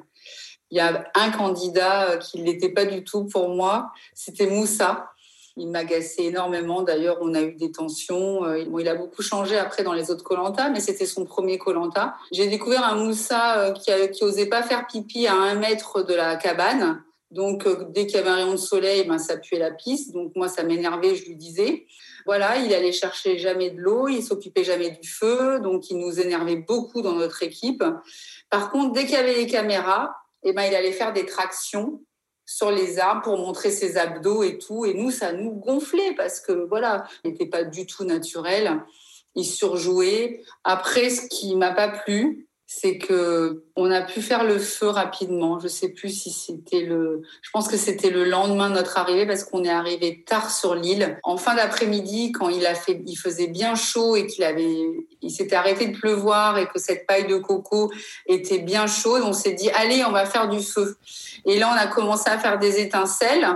Il 0.69 0.78
y 0.78 0.82
a 0.82 1.10
un 1.15 1.32
candidat 1.32 2.17
qui 2.17 2.39
ne 2.41 2.45
l'était 2.45 2.69
pas 2.69 2.86
du 2.86 3.04
tout 3.04 3.26
pour 3.26 3.50
moi, 3.50 3.91
c'était 4.13 4.45
Moussa. 4.45 5.10
Il 5.60 5.69
m'agaçait 5.69 6.24
énormément. 6.24 6.84
D'ailleurs, 6.84 7.17
on 7.22 7.34
a 7.34 7.41
eu 7.41 7.54
des 7.54 7.72
tensions. 7.72 8.45
Euh, 8.45 8.63
il 8.80 8.88
a 8.88 8.95
beaucoup 8.95 9.22
changé 9.22 9.58
après 9.58 9.84
dans 9.84 9.91
les 9.91 10.10
autres 10.10 10.24
Colanta, 10.24 10.69
mais 10.69 10.80
c'était 10.80 11.06
son 11.06 11.26
premier 11.26 11.58
Colanta. 11.58 12.15
J'ai 12.32 12.48
découvert 12.48 12.86
un 12.86 12.95
Moussa 12.95 13.60
euh, 13.60 13.74
qui, 13.74 13.91
qui 14.12 14.24
osait 14.24 14.45
pas 14.45 14.63
faire 14.63 14.88
pipi 14.88 15.28
à 15.28 15.36
un 15.36 15.56
mètre 15.56 16.04
de 16.04 16.13
la 16.13 16.38
cabane. 16.38 17.04
Donc, 17.32 17.67
euh, 17.67 17.86
dès 17.89 18.08
qu'il 18.08 18.15
y 18.15 18.19
avait 18.19 18.30
un 18.30 18.36
rayon 18.36 18.52
de 18.54 18.58
soleil, 18.58 19.04
ben, 19.04 19.19
ça 19.19 19.38
puait 19.38 19.60
la 19.60 19.72
piste. 19.72 20.13
Donc, 20.13 20.32
moi, 20.36 20.48
ça 20.48 20.63
m'énervait, 20.63 21.15
je 21.15 21.26
lui 21.26 21.36
disais. 21.36 21.86
Voilà, 22.26 22.58
il 22.58 22.74
allait 22.74 22.91
chercher 22.91 23.38
jamais 23.38 23.69
de 23.69 23.80
l'eau, 23.80 24.08
il 24.08 24.24
s'occupait 24.24 24.63
jamais 24.63 24.91
du 24.91 25.08
feu. 25.08 25.60
Donc, 25.60 25.89
il 25.89 25.98
nous 25.98 26.19
énervait 26.19 26.56
beaucoup 26.56 27.02
dans 27.02 27.13
notre 27.13 27.43
équipe. 27.43 27.84
Par 28.50 28.72
contre, 28.72 28.93
dès 28.93 29.02
qu'il 29.02 29.13
y 29.13 29.17
avait 29.17 29.36
les 29.36 29.48
caméras, 29.48 30.15
eh 30.43 30.54
ben, 30.54 30.63
il 30.63 30.74
allait 30.74 30.93
faire 30.93 31.12
des 31.12 31.26
tractions 31.26 32.02
sur 32.50 32.72
les 32.72 32.98
arbres 32.98 33.22
pour 33.22 33.38
montrer 33.38 33.70
ses 33.70 33.96
abdos 33.96 34.42
et 34.42 34.58
tout. 34.58 34.84
Et 34.84 34.96
nous, 34.96 35.12
ça 35.12 35.34
nous 35.34 35.52
gonflait 35.52 36.16
parce 36.18 36.40
que 36.40 36.52
voilà, 36.52 37.06
il 37.24 37.32
n'était 37.32 37.46
pas 37.46 37.64
du 37.64 37.86
tout 37.86 38.06
naturel. 38.06 38.82
Il 39.36 39.46
surjouait. 39.46 40.42
Après, 40.64 41.12
ce 41.12 41.28
qui 41.30 41.56
m'a 41.56 41.72
pas 41.72 41.90
plu, 41.90 42.49
c'est 42.72 43.00
que 43.00 43.64
on 43.76 43.90
a 43.90 44.04
pu 44.04 44.22
faire 44.22 44.44
le 44.44 44.60
feu 44.60 44.90
rapidement. 44.90 45.60
Je 45.60 45.68
sais 45.68 45.90
plus 45.90 46.10
si 46.10 46.30
c'était 46.30 46.82
le, 46.82 47.24
je 47.42 47.50
pense 47.50 47.68
que 47.68 47.78
c'était 47.78 48.12
le 48.12 48.26
lendemain 48.26 48.70
de 48.70 48.76
notre 48.76 49.00
arrivée 49.00 49.26
parce 49.26 49.44
qu'on 49.44 49.64
est 49.64 49.72
arrivé 49.72 50.24
tard 50.24 50.52
sur 50.52 50.76
l'île. 50.76 51.18
En 51.24 51.38
fin 51.38 51.56
d'après-midi, 51.56 52.32
quand 52.32 52.50
il 52.50 52.68
a 52.68 52.76
fait, 52.76 53.02
il 53.08 53.16
faisait 53.16 53.48
bien 53.48 53.74
chaud 53.74 54.16
et 54.16 54.28
qu'il 54.28 54.44
avait, 54.44 54.86
il 55.24 55.32
s'était 55.32 55.56
arrêté 55.56 55.88
de 55.88 55.98
pleuvoir 55.98 56.60
et 56.60 56.68
que 56.68 56.78
cette 56.78 57.08
paille 57.08 57.26
de 57.26 57.38
coco 57.38 57.92
était 58.28 58.60
bien 58.60 58.86
chaude, 58.86 59.24
on 59.26 59.34
s'est 59.34 59.54
dit 59.54 59.72
allez, 59.72 60.06
on 60.06 60.12
va 60.12 60.28
faire 60.28 60.48
du 60.48 60.62
feu. 60.62 60.96
Et 61.46 61.58
là, 61.58 61.72
on 61.74 61.78
a 61.78 61.88
commencé 61.88 62.30
à 62.30 62.38
faire 62.38 62.60
des 62.60 62.80
étincelles 62.80 63.48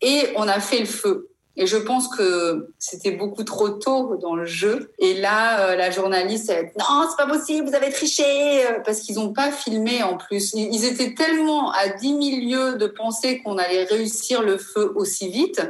et 0.00 0.32
on 0.36 0.48
a 0.48 0.60
fait 0.60 0.78
le 0.78 0.86
feu. 0.86 1.28
Et 1.56 1.66
je 1.66 1.76
pense 1.76 2.08
que 2.08 2.70
c'était 2.78 3.10
beaucoup 3.10 3.44
trop 3.44 3.68
tôt 3.68 4.16
dans 4.16 4.34
le 4.34 4.46
jeu. 4.46 4.92
Et 4.98 5.14
là, 5.14 5.60
euh, 5.60 5.76
la 5.76 5.90
journaliste, 5.90 6.48
elle 6.48 6.66
dit, 6.66 6.72
non, 6.78 7.06
c'est 7.10 7.22
pas 7.22 7.30
possible, 7.30 7.68
vous 7.68 7.74
avez 7.74 7.90
triché, 7.90 8.66
euh, 8.66 8.80
parce 8.84 9.00
qu'ils 9.00 9.16
n'ont 9.16 9.34
pas 9.34 9.52
filmé 9.52 10.02
en 10.02 10.16
plus. 10.16 10.54
Ils 10.54 10.84
étaient 10.86 11.14
tellement 11.14 11.70
à 11.72 11.88
10 11.88 12.08
000 12.08 12.20
lieues 12.20 12.78
de 12.78 12.86
penser 12.86 13.42
qu'on 13.42 13.58
allait 13.58 13.84
réussir 13.84 14.42
le 14.42 14.56
feu 14.56 14.92
aussi 14.96 15.28
vite, 15.28 15.60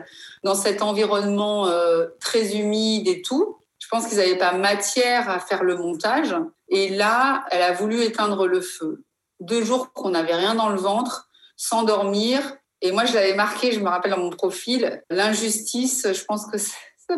dans 0.45 0.55
cet 0.55 0.83
environnement 0.83 1.67
euh, 1.67 2.07
très 2.21 2.57
humide 2.57 3.09
et 3.09 3.23
tout. 3.23 3.57
Je 3.81 3.89
pense 3.89 4.07
qu'ils 4.07 4.19
n'avaient 4.19 4.39
pas 4.39 4.53
matière 4.53 5.29
à 5.29 5.41
faire 5.41 5.65
le 5.65 5.77
montage. 5.77 6.35
Et 6.69 6.91
là, 6.91 7.45
elle 7.51 7.63
a 7.63 7.73
voulu 7.73 8.03
éteindre 8.03 8.47
le 8.47 8.61
feu. 8.61 9.03
Deux 9.41 9.65
jours 9.65 9.93
qu'on 9.93 10.11
n'avait 10.11 10.37
rien 10.37 10.55
dans 10.55 10.69
le 10.69 10.79
ventre, 10.79 11.29
sans 11.57 11.83
dormir, 11.83 12.57
et 12.85 12.91
moi, 12.91 13.05
je 13.05 13.15
l'avais 13.15 13.35
marqué, 13.35 13.71
je 13.71 13.79
me 13.79 13.89
rappelle 13.89 14.11
dans 14.11 14.19
mon 14.19 14.31
profil, 14.31 15.05
l'injustice, 15.09 16.09
je 16.13 16.25
pense 16.25 16.47
que 16.47 16.59
ça, 16.59 16.75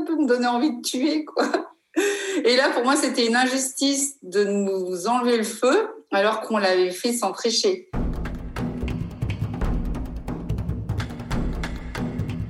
peut 0.06 0.16
me 0.16 0.26
donner 0.26 0.46
envie 0.46 0.76
de 0.76 0.82
tuer, 0.82 1.24
quoi. 1.24 1.46
Et 2.44 2.56
là, 2.56 2.68
pour 2.70 2.84
moi, 2.84 2.96
c'était 2.96 3.26
une 3.26 3.36
injustice 3.36 4.16
de 4.22 4.44
nous 4.44 5.06
enlever 5.06 5.38
le 5.38 5.44
feu 5.44 5.88
alors 6.12 6.42
qu'on 6.42 6.58
l'avait 6.58 6.90
fait 6.90 7.12
sans 7.12 7.32
tricher. 7.32 7.88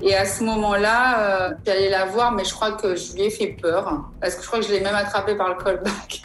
Et 0.03 0.17
à 0.17 0.27
ce 0.27 0.43
moment-là, 0.43 1.51
euh, 1.51 1.55
j'allais 1.65 1.91
la 1.91 2.07
voir, 2.07 2.33
mais 2.33 2.45
je 2.45 2.53
crois 2.53 2.73
que 2.73 2.97
je 2.97 3.15
lui 3.15 3.23
ai 3.23 3.31
fait 3.31 3.57
peur, 3.61 4.11
parce 4.21 4.35
que 4.35 4.43
je 4.43 4.47
crois 4.47 4.59
que 4.59 4.67
je 4.67 4.73
l'ai 4.73 4.81
même 4.81 4.95
attrapée 4.95 5.37
par 5.37 5.51
le 5.51 5.63
callback. 5.63 6.25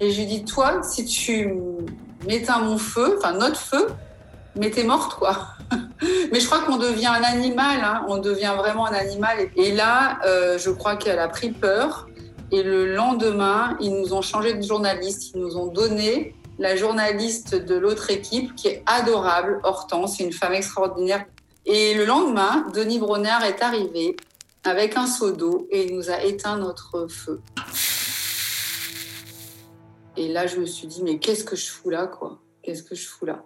Et 0.00 0.10
je 0.10 0.18
lui 0.18 0.26
dis, 0.26 0.44
toi, 0.44 0.82
si 0.82 1.06
tu 1.06 1.54
m'éteins 2.26 2.58
mon 2.58 2.76
feu, 2.76 3.16
enfin 3.18 3.32
notre 3.32 3.58
feu, 3.58 3.88
mais 4.56 4.70
t'es 4.70 4.84
morte, 4.84 5.14
quoi. 5.14 5.48
Mais 6.32 6.40
je 6.40 6.46
crois 6.46 6.60
qu'on 6.60 6.76
devient 6.76 7.06
un 7.06 7.22
animal, 7.22 7.80
hein. 7.82 8.04
on 8.08 8.18
devient 8.18 8.54
vraiment 8.56 8.86
un 8.86 8.92
animal. 8.92 9.48
Et 9.56 9.72
là, 9.72 10.18
euh, 10.26 10.58
je 10.58 10.70
crois 10.70 10.96
qu'elle 10.96 11.18
a 11.18 11.28
pris 11.28 11.50
peur. 11.50 12.06
Et 12.52 12.62
le 12.62 12.94
lendemain, 12.94 13.76
ils 13.80 13.92
nous 13.92 14.12
ont 14.12 14.22
changé 14.22 14.54
de 14.54 14.62
journaliste. 14.62 15.32
Ils 15.34 15.40
nous 15.40 15.56
ont 15.56 15.66
donné 15.66 16.34
la 16.58 16.76
journaliste 16.76 17.54
de 17.54 17.74
l'autre 17.74 18.10
équipe 18.10 18.54
qui 18.54 18.68
est 18.68 18.82
adorable, 18.86 19.60
Hortense, 19.62 20.20
une 20.20 20.32
femme 20.32 20.54
extraordinaire. 20.54 21.24
Et 21.64 21.94
le 21.94 22.04
lendemain, 22.04 22.66
Denis 22.72 22.98
Bronner 22.98 23.38
est 23.44 23.62
arrivé 23.62 24.16
avec 24.64 24.96
un 24.96 25.06
seau 25.06 25.32
d'eau 25.32 25.66
et 25.70 25.86
il 25.86 25.96
nous 25.96 26.10
a 26.10 26.22
éteint 26.22 26.56
notre 26.56 27.06
feu. 27.08 27.40
Et 30.16 30.28
là, 30.28 30.46
je 30.46 30.58
me 30.58 30.66
suis 30.66 30.86
dit, 30.86 31.02
mais 31.02 31.18
qu'est-ce 31.18 31.44
que 31.44 31.56
je 31.56 31.70
fous 31.70 31.90
là, 31.90 32.06
quoi? 32.06 32.38
Qu'est-ce 32.62 32.82
que 32.82 32.94
je 32.94 33.06
fous 33.06 33.26
là? 33.26 33.44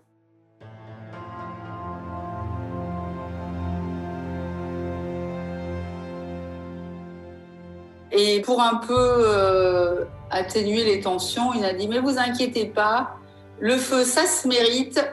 Et 8.13 8.41
pour 8.41 8.61
un 8.61 8.77
peu 8.77 8.97
euh, 8.97 10.05
atténuer 10.31 10.85
les 10.85 11.01
tensions, 11.01 11.53
il 11.55 11.65
a 11.65 11.73
dit 11.73 11.89
Mais 11.89 12.01
vous 12.01 12.19
inquiétez 12.19 12.67
pas, 12.67 13.17
le 13.61 13.77
feu, 13.77 14.05
ça 14.05 14.27
se 14.27 14.49
mérite 14.49 15.05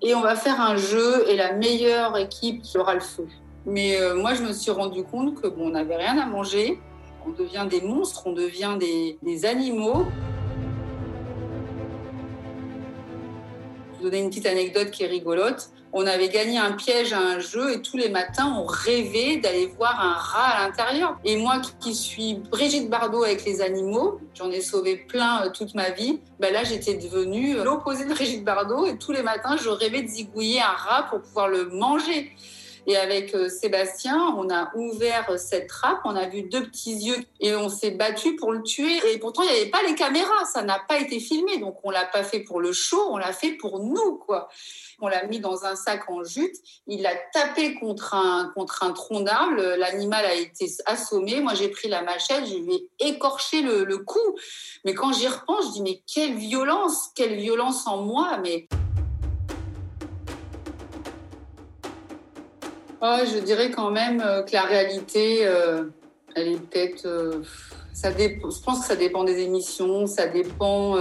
et 0.00 0.14
on 0.14 0.20
va 0.20 0.36
faire 0.36 0.60
un 0.60 0.76
jeu 0.76 1.28
et 1.28 1.36
la 1.36 1.52
meilleure 1.52 2.16
équipe 2.16 2.62
qui 2.62 2.78
aura 2.78 2.94
le 2.94 3.00
feu. 3.00 3.26
Mais 3.66 4.00
euh, 4.00 4.14
moi, 4.14 4.34
je 4.34 4.42
me 4.42 4.52
suis 4.52 4.70
rendu 4.70 5.02
compte 5.02 5.40
que 5.40 5.48
bon, 5.48 5.66
on 5.66 5.70
n'avait 5.70 5.96
rien 5.96 6.18
à 6.18 6.26
manger. 6.26 6.80
On 7.26 7.30
devient 7.30 7.66
des 7.68 7.80
monstres, 7.80 8.22
on 8.26 8.32
devient 8.32 8.76
des, 8.78 9.18
des 9.22 9.44
animaux. 9.44 10.06
Donner 14.10 14.22
une 14.22 14.30
petite 14.30 14.46
anecdote 14.46 14.90
qui 14.90 15.04
est 15.04 15.06
rigolote 15.06 15.70
on 15.92 16.06
avait 16.06 16.28
gagné 16.28 16.58
un 16.58 16.72
piège 16.72 17.12
à 17.12 17.18
un 17.18 17.38
jeu 17.38 17.72
et 17.72 17.82
tous 17.82 17.96
les 17.96 18.08
matins, 18.08 18.54
on 18.58 18.66
rêvait 18.66 19.38
d'aller 19.38 19.66
voir 19.66 19.98
un 20.00 20.12
rat 20.12 20.56
à 20.56 20.66
l'intérieur. 20.66 21.18
Et 21.24 21.36
moi 21.36 21.60
qui 21.80 21.94
suis 21.94 22.34
Brigitte 22.34 22.90
Bardot 22.90 23.24
avec 23.24 23.44
les 23.44 23.62
animaux, 23.62 24.20
j'en 24.34 24.50
ai 24.50 24.60
sauvé 24.60 24.96
plein 24.96 25.44
euh, 25.44 25.50
toute 25.50 25.74
ma 25.74 25.90
vie, 25.90 26.20
ben 26.40 26.52
là 26.52 26.64
j'étais 26.64 26.94
devenue 26.94 27.56
euh, 27.56 27.64
l'opposé 27.64 28.04
de 28.04 28.12
Brigitte 28.12 28.44
Bardot 28.44 28.86
et 28.86 28.98
tous 28.98 29.12
les 29.12 29.22
matins, 29.22 29.56
je 29.56 29.68
rêvais 29.68 30.02
de 30.02 30.08
zigouiller 30.08 30.60
un 30.60 30.66
rat 30.66 31.06
pour 31.08 31.20
pouvoir 31.20 31.48
le 31.48 31.66
manger. 31.70 32.32
Et 32.88 32.96
avec 32.96 33.34
euh, 33.34 33.50
Sébastien, 33.50 34.34
on 34.38 34.48
a 34.48 34.70
ouvert 34.74 35.38
cette 35.38 35.66
trappe, 35.66 36.00
on 36.04 36.16
a 36.16 36.26
vu 36.26 36.44
deux 36.44 36.64
petits 36.64 36.94
yeux 36.94 37.18
et 37.38 37.54
on 37.54 37.68
s'est 37.68 37.90
battu 37.90 38.34
pour 38.36 38.50
le 38.50 38.62
tuer. 38.62 38.96
Et 39.12 39.18
pourtant, 39.18 39.42
il 39.42 39.52
n'y 39.52 39.60
avait 39.60 39.70
pas 39.70 39.82
les 39.86 39.94
caméras, 39.94 40.46
ça 40.50 40.62
n'a 40.62 40.80
pas 40.88 40.98
été 40.98 41.20
filmé. 41.20 41.58
Donc, 41.58 41.76
on 41.84 41.90
l'a 41.90 42.06
pas 42.06 42.24
fait 42.24 42.40
pour 42.40 42.62
le 42.62 42.72
show, 42.72 42.98
on 43.10 43.18
l'a 43.18 43.34
fait 43.34 43.52
pour 43.52 43.80
nous, 43.80 44.16
quoi. 44.16 44.48
On 45.00 45.08
l'a 45.08 45.26
mis 45.26 45.38
dans 45.38 45.66
un 45.66 45.76
sac 45.76 46.08
en 46.08 46.24
jute. 46.24 46.56
Il 46.86 47.06
a 47.06 47.14
tapé 47.34 47.74
contre 47.74 48.14
un, 48.14 48.50
contre 48.54 48.82
un 48.82 48.92
tronc 48.92 49.20
d'arbre. 49.20 49.60
L'animal 49.76 50.24
a 50.24 50.34
été 50.34 50.66
assommé. 50.86 51.42
Moi, 51.42 51.52
j'ai 51.52 51.68
pris 51.68 51.88
la 51.88 52.00
machette, 52.00 52.46
je 52.46 52.56
lui 52.56 52.88
ai 53.00 53.08
écorché 53.08 53.60
le, 53.60 53.84
le 53.84 53.98
cou. 53.98 54.18
Mais 54.86 54.94
quand 54.94 55.12
j'y 55.12 55.28
repense, 55.28 55.66
je 55.66 55.72
dis, 55.74 55.82
mais 55.82 56.02
quelle 56.12 56.36
violence, 56.36 57.10
quelle 57.14 57.36
violence 57.36 57.86
en 57.86 57.98
moi. 57.98 58.38
Mais 58.42 58.66
Oh, 63.00 63.18
je 63.24 63.38
dirais 63.38 63.70
quand 63.70 63.92
même 63.92 64.20
euh, 64.24 64.42
que 64.42 64.52
la 64.52 64.62
réalité, 64.62 65.46
euh, 65.46 65.84
elle 66.34 66.48
est 66.48 66.60
peut-être. 66.60 67.06
Euh, 67.06 67.42
ça 67.92 68.10
je 68.16 68.62
pense 68.64 68.80
que 68.80 68.86
ça 68.86 68.96
dépend 68.96 69.24
des 69.24 69.40
émissions, 69.40 70.06
ça 70.06 70.26
dépend, 70.28 70.96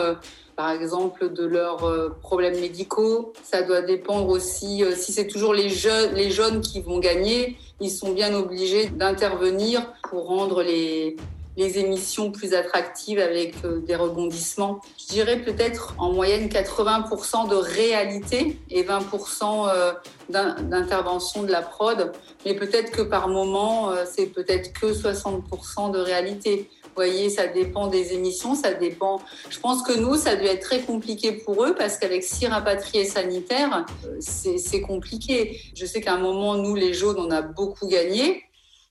par 0.56 0.72
exemple, 0.72 1.32
de 1.32 1.46
leurs 1.46 2.12
problèmes 2.22 2.60
médicaux. 2.60 3.34
Ça 3.44 3.62
doit 3.62 3.84
dépendre 3.84 4.30
aussi, 4.30 4.84
si 4.96 5.12
c'est 5.12 5.28
toujours 5.28 5.54
les 5.54 5.70
jeunes 5.70 6.62
qui 6.62 6.82
vont 6.82 6.98
gagner, 6.98 7.56
ils 7.80 7.92
sont 7.92 8.14
bien 8.14 8.34
obligés 8.34 8.88
d'intervenir 8.88 9.94
pour 10.10 10.26
rendre 10.26 10.64
les, 10.64 11.18
les 11.58 11.80
émissions 11.80 12.32
plus 12.32 12.54
attractives 12.54 13.20
avec 13.20 13.56
euh, 13.66 13.80
des 13.80 13.96
rebondissements. 13.96 14.80
Je 14.98 15.08
dirais 15.08 15.42
peut-être 15.42 15.96
en 15.98 16.14
moyenne 16.14 16.48
80% 16.48 17.50
de 17.50 17.56
réalité 17.56 18.60
et 18.70 18.84
20% 18.84 19.68
euh, 19.68 19.92
d'intervention 20.30 21.44
de 21.44 21.52
la 21.52 21.64
prod, 21.64 22.12
mais 22.46 22.54
peut-être 22.54 22.92
que 22.92 23.02
par 23.02 23.28
moment, 23.28 23.90
euh, 23.90 24.06
c'est 24.10 24.28
peut-être 24.28 24.72
que 24.72 24.94
60% 24.94 25.92
de 25.92 26.00
réalité. 26.00 26.70
Vous 26.84 27.04
voyez, 27.04 27.30
ça 27.30 27.48
dépend 27.48 27.88
des 27.88 28.14
émissions, 28.14 28.56
ça 28.56 28.74
dépend. 28.74 29.20
Je 29.50 29.60
pense 29.60 29.84
que 29.84 29.94
nous, 29.94 30.16
ça 30.16 30.36
dû 30.36 30.46
être 30.46 30.62
très 30.62 30.82
compliqué 30.82 31.32
pour 31.32 31.64
eux 31.64 31.76
parce 31.76 31.98
qu'avec 31.98 32.24
six 32.24 32.48
rapatriés 32.48 33.06
sanitaires, 33.06 33.86
c'est 34.20 34.82
compliqué. 34.82 35.62
Je 35.76 35.86
sais 35.86 36.02
qu'à 36.02 36.16
un 36.16 36.18
moment, 36.18 36.56
nous, 36.56 36.74
les 36.74 36.96
jaunes, 36.96 37.18
on 37.20 37.30
a 37.30 37.44
beaucoup 37.44 37.88
gagné. 37.88 38.47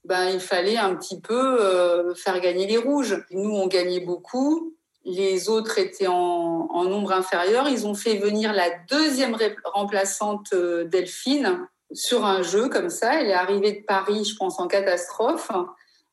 Ben, 0.06 0.30
il 0.30 0.38
fallait 0.38 0.76
un 0.76 0.94
petit 0.94 1.20
peu 1.20 1.60
euh, 1.60 2.14
faire 2.14 2.40
gagner 2.40 2.66
les 2.66 2.76
rouges. 2.76 3.24
Nous, 3.32 3.50
on 3.50 3.66
gagnait 3.66 3.98
beaucoup. 3.98 4.76
Les 5.04 5.48
autres 5.48 5.78
étaient 5.78 6.06
en, 6.06 6.84
nombre 6.84 7.12
inférieur. 7.12 7.68
Ils 7.68 7.88
ont 7.88 7.94
fait 7.94 8.16
venir 8.16 8.52
la 8.52 8.70
deuxième 8.88 9.36
remplaçante 9.64 10.52
euh, 10.52 10.84
Delphine 10.84 11.66
sur 11.92 12.24
un 12.24 12.42
jeu 12.42 12.68
comme 12.68 12.88
ça. 12.88 13.20
Elle 13.20 13.30
est 13.30 13.34
arrivée 13.34 13.72
de 13.72 13.84
Paris, 13.84 14.24
je 14.24 14.36
pense, 14.36 14.60
en 14.60 14.68
catastrophe. 14.68 15.50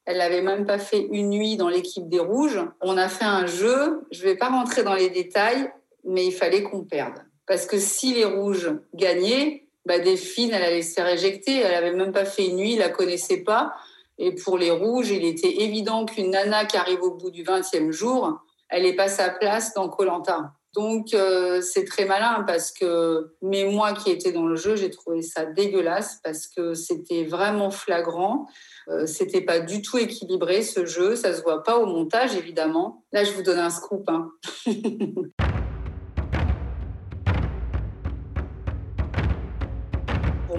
Elle 0.06 0.18
n'avait 0.18 0.42
même 0.42 0.66
pas 0.66 0.80
fait 0.80 1.08
une 1.12 1.30
nuit 1.30 1.56
dans 1.56 1.70
l'équipe 1.70 2.10
des 2.10 2.20
Rouges. 2.20 2.62
On 2.82 2.98
a 2.98 3.10
fait 3.10 3.26
un 3.26 3.46
jeu. 3.46 4.08
Je 4.12 4.22
ne 4.22 4.24
vais 4.24 4.36
pas 4.36 4.50
rentrer 4.50 4.82
dans 4.82 4.96
les 4.96 5.12
détails, 5.12 5.72
mais 6.04 6.26
il 6.26 6.34
fallait 6.34 6.64
qu'on 6.64 6.84
perde. 6.84 7.24
Parce 7.46 7.68
que 7.68 7.78
si 7.78 8.16
les 8.16 8.26
Rouges 8.26 8.74
gagnaient, 8.96 9.63
bah, 9.86 10.00
Delphine, 10.00 10.52
elle 10.54 10.64
allait 10.64 10.82
se 10.82 10.94
faire. 10.94 11.08
Elle 11.08 11.74
avait 11.74 11.94
même 11.94 12.12
pas 12.12 12.26
fait 12.26 12.48
une 12.48 12.58
nuit, 12.58 12.76
la 12.76 12.90
connaissait 12.90 13.44
pas. 13.44 13.74
Et 14.18 14.36
pour 14.36 14.58
les 14.58 14.72
rouges, 14.72 15.10
il 15.10 15.26
était 15.26 15.62
évident 15.64 16.06
qu'une 16.06 16.32
nana 16.32 16.66
qui 16.66 16.78
arrive 16.78 17.02
au 17.02 17.12
bout 17.12 17.32
du 17.32 17.44
20e 17.44 17.92
jour, 17.92 18.40
elle 18.70 18.84
n'est 18.84 18.96
pas 18.96 19.08
sa 19.08 19.30
place 19.30 19.74
dans 19.74 19.90
Colanta. 19.90 20.54
Donc 20.76 21.14
euh, 21.14 21.62
c'est 21.62 21.86
très 21.86 22.06
malin 22.06 22.44
parce 22.48 22.72
que 22.72 23.36
mais 23.44 23.64
moi 23.66 23.94
qui 23.94 24.10
étais 24.10 24.32
dans 24.32 24.48
le 24.48 24.56
jeu, 24.56 24.76
j'ai 24.76 24.90
trouvé 24.90 25.22
ça 25.22 25.46
dégueulasse 25.46 26.20
parce 26.24 26.48
que 26.48 26.74
c'était 26.74 27.26
vraiment 27.26 27.70
flagrant. 27.70 28.48
Euh, 28.88 29.06
c'était 29.06 29.42
pas 29.42 29.60
du 29.60 29.84
tout 29.84 30.00
équilibré 30.00 30.64
ce 30.64 30.86
jeu, 30.86 31.16
ça 31.16 31.34
se 31.34 31.44
voit 31.44 31.62
pas 31.62 31.78
au 31.78 31.86
montage 31.86 32.36
évidemment. 32.36 33.04
Là, 33.12 33.24
je 33.24 33.32
vous 33.34 33.44
donne 33.44 33.60
un 33.60 33.70
scoop. 33.70 34.10
Hein. 34.10 34.32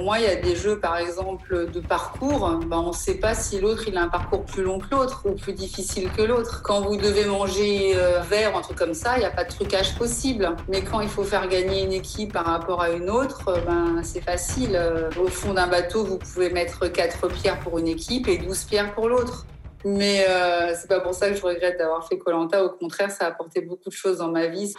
moi, 0.05 0.19
il 0.19 0.25
y 0.25 0.29
a 0.29 0.37
des 0.37 0.55
jeux, 0.55 0.79
par 0.79 0.99
exemple, 0.99 1.71
de 1.71 1.81
parcours. 1.81 2.61
Ben, 2.67 2.77
on 2.77 2.89
ne 2.89 2.93
sait 2.93 3.15
pas 3.15 3.35
si 3.35 3.59
l'autre 3.59 3.85
il 3.89 3.97
a 3.97 4.03
un 4.03 4.09
parcours 4.09 4.45
plus 4.45 4.63
long 4.63 4.79
que 4.79 4.87
l'autre 4.91 5.23
ou 5.25 5.33
plus 5.33 5.55
difficile 5.55 6.11
que 6.13 6.21
l'autre. 6.21 6.61
Quand 6.63 6.83
vous 6.83 6.97
devez 6.97 7.25
manger 7.25 7.95
euh, 7.97 8.21
vert, 8.21 8.55
un 8.55 8.61
truc 8.61 8.77
comme 8.77 8.93
ça, 8.93 9.17
il 9.17 9.21
n'y 9.21 9.25
a 9.25 9.31
pas 9.31 9.45
de 9.45 9.49
trucage 9.51 9.95
possible. 9.97 10.55
Mais 10.69 10.85
quand 10.85 11.01
il 11.01 11.09
faut 11.09 11.25
faire 11.25 11.49
gagner 11.49 11.83
une 11.85 11.93
équipe 11.95 12.35
par 12.35 12.45
rapport 12.45 12.83
à 12.83 12.91
une 12.91 13.09
autre, 13.09 13.49
euh, 13.49 13.61
ben, 13.61 14.03
c'est 14.03 14.21
facile. 14.21 14.77
Euh, 14.77 15.09
au 15.19 15.29
fond 15.29 15.55
d'un 15.55 15.69
bateau, 15.69 16.05
vous 16.05 16.19
pouvez 16.19 16.51
mettre 16.51 16.87
4 16.87 17.29
pierres 17.29 17.61
pour 17.61 17.79
une 17.79 17.89
équipe 17.89 18.29
et 18.29 18.37
12 18.37 18.65
pierres 18.65 18.95
pour 18.95 19.09
l'autre. 19.09 19.47
Mais 19.85 20.27
euh, 20.29 20.75
c'est 20.75 20.89
pas 20.89 21.01
pour 21.01 21.15
ça 21.15 21.29
que 21.29 21.37
je 21.37 21.43
regrette 21.43 21.79
d'avoir 21.79 22.07
fait 22.09 22.19
Colanta. 22.19 22.65
Au 22.65 22.71
contraire, 22.71 23.11
ça 23.11 23.27
a 23.27 23.29
apporté 23.29 23.61
beaucoup 23.61 23.91
de 23.91 23.95
choses 23.95 24.19
dans 24.19 24.31
ma 24.31 24.47
vie. 24.47 24.73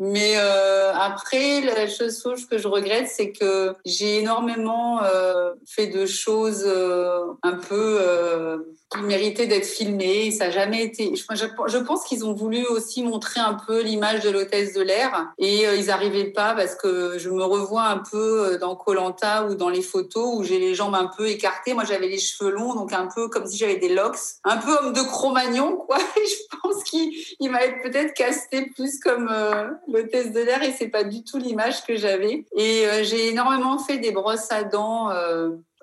Mais 0.00 0.34
euh, 0.36 0.92
après, 0.92 1.60
la 1.60 1.86
chose 1.86 2.46
que 2.46 2.58
je 2.58 2.66
regrette, 2.66 3.08
c'est 3.08 3.32
que 3.32 3.74
j'ai 3.84 4.18
énormément 4.18 5.02
euh, 5.02 5.52
fait 5.66 5.86
de 5.86 6.04
choses 6.04 6.64
euh, 6.66 7.32
un 7.42 7.54
peu 7.54 7.98
euh, 8.00 8.58
qui 8.94 9.02
méritaient 9.02 9.46
d'être 9.46 9.66
filmées. 9.66 10.30
Ça 10.30 10.46
n'a 10.46 10.50
jamais 10.50 10.84
été. 10.84 11.14
Je, 11.14 11.78
pense 11.78 12.04
qu'ils 12.04 12.24
ont 12.24 12.32
voulu 12.32 12.64
aussi 12.66 13.02
montrer 13.02 13.40
un 13.40 13.54
peu 13.54 13.82
l'image 13.82 14.20
de 14.20 14.30
l'hôtesse 14.30 14.74
de 14.74 14.82
l'air 14.82 15.32
et 15.38 15.66
euh, 15.66 15.76
ils 15.76 15.86
n'arrivaient 15.86 16.30
pas 16.30 16.54
parce 16.54 16.74
que 16.74 17.18
je 17.18 17.30
me 17.30 17.44
revois 17.44 17.84
un 17.84 17.98
peu 17.98 18.46
euh, 18.46 18.58
dans 18.58 18.76
Colanta 18.76 19.46
ou 19.46 19.54
dans 19.54 19.68
les 19.68 19.82
photos 19.82 20.34
où 20.36 20.44
j'ai 20.44 20.58
les 20.58 20.74
jambes 20.74 20.94
un 20.94 21.10
peu 21.16 21.28
écartées. 21.28 21.74
Moi, 21.74 21.84
j'avais 21.84 22.08
les 22.08 22.18
cheveux 22.18 22.50
longs, 22.50 22.74
donc 22.74 22.92
un 22.92 23.08
peu 23.14 23.28
comme 23.28 23.46
si 23.46 23.56
j'avais 23.56 23.76
des 23.76 23.88
locks, 23.88 24.16
un 24.44 24.56
peu 24.56 24.70
homme 24.78 24.92
de 24.92 25.00
Cro-Magnon, 25.00 25.76
quoi. 25.76 25.98
Et 26.16 26.26
je 26.26 26.58
pense 26.60 26.84
qu'il 26.84 27.50
m'avait 27.50 27.80
peut-être 27.82 28.14
casté 28.14 28.66
plus 28.74 29.00
comme 29.00 29.28
euh, 29.30 29.68
l'hôtesse 29.88 30.32
de 30.32 30.40
l'air 30.40 30.62
et 30.62 30.72
c'est 30.72 30.88
pas 30.88 31.04
du 31.04 31.24
tout 31.24 31.38
l'image 31.38 31.84
que 31.84 31.96
j'avais. 31.96 32.44
Et 32.56 32.86
euh, 32.86 33.02
j'ai 33.02 33.28
énormément 33.28 33.78
fait 33.78 33.98
des 33.98 34.12
brosses 34.12 34.50
à 34.50 34.64
dents 34.64 35.10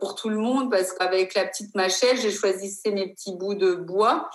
pour 0.02 0.16
tout 0.16 0.30
le 0.30 0.38
monde 0.38 0.70
parce 0.70 0.92
qu'avec 0.92 1.36
la 1.36 1.46
petite 1.46 1.74
machette, 1.76 2.20
j'ai 2.20 2.32
choisi 2.32 2.78
mes 2.88 3.14
petits 3.14 3.34
bouts 3.34 3.54
de 3.54 3.76
bois. 3.76 4.30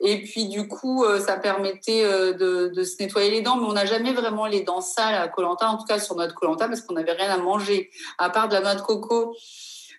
Et 0.00 0.22
puis 0.22 0.48
du 0.48 0.68
coup, 0.68 1.04
euh, 1.04 1.20
ça 1.20 1.36
permettait 1.36 2.04
euh, 2.04 2.32
de, 2.32 2.72
de, 2.74 2.82
se 2.84 3.02
nettoyer 3.02 3.30
les 3.30 3.42
dents, 3.42 3.56
mais 3.56 3.66
on 3.66 3.72
n'a 3.72 3.84
jamais 3.84 4.12
vraiment 4.12 4.46
les 4.46 4.62
dents 4.62 4.80
sales 4.80 5.14
à 5.14 5.28
Colanta, 5.28 5.68
en 5.68 5.76
tout 5.76 5.84
cas 5.84 5.98
sur 5.98 6.14
notre 6.14 6.34
Colanta, 6.34 6.68
parce 6.68 6.80
qu'on 6.80 6.94
n'avait 6.94 7.12
rien 7.12 7.30
à 7.30 7.36
manger 7.36 7.90
à 8.16 8.30
part 8.30 8.48
de 8.48 8.54
la 8.54 8.60
noix 8.60 8.74
de 8.76 8.80
coco 8.80 9.34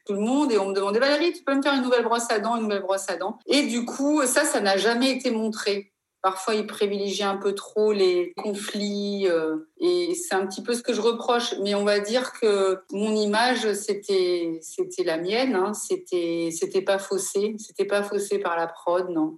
tout 0.06 0.14
le 0.14 0.22
monde 0.22 0.52
et 0.52 0.58
on 0.58 0.70
me 0.70 0.74
demandait 0.74 0.98
Valérie, 1.00 1.34
tu 1.34 1.44
peux 1.44 1.54
me 1.54 1.62
faire 1.62 1.76
une 1.76 1.84
nouvelle 1.84 2.04
brosse 2.04 2.32
à 2.32 2.40
dents, 2.40 2.56
une 2.56 2.64
nouvelle 2.64 2.82
brosse 2.82 3.08
à 3.10 3.16
dents? 3.16 3.38
Et 3.46 3.68
du 3.68 3.86
coup, 3.86 4.26
ça, 4.26 4.44
ça 4.44 4.60
n'a 4.60 4.76
jamais 4.76 5.12
été 5.12 5.30
montré. 5.30 5.92
Parfois, 6.22 6.56
ils 6.56 6.68
privilégient 6.68 7.24
un 7.24 7.38
peu 7.38 7.56
trop 7.56 7.94
les 7.94 8.34
conflits 8.36 9.26
euh, 9.30 9.56
et 9.80 10.14
c'est 10.16 10.36
un 10.36 10.46
petit 10.46 10.62
peu 10.62 10.74
ce 10.74 10.84
que 10.84 10.94
je 10.94 11.00
reproche. 11.00 11.56
Mais 11.62 11.76
on 11.76 11.86
va 11.86 12.00
dire 12.00 12.34
que 12.34 12.80
mon 12.92 13.16
image, 13.16 13.72
c'était 13.74 14.60
c'était 14.62 15.06
la 15.06 15.18
mienne. 15.18 15.56
Hein. 15.56 15.74
C'était 15.74 16.50
c'était 16.52 16.82
pas 16.82 17.00
faussé. 17.00 17.56
C'était 17.58 17.86
pas 17.86 18.04
faussé 18.04 18.38
par 18.38 18.58
la 18.58 18.68
prod, 18.68 19.10
non. 19.10 19.38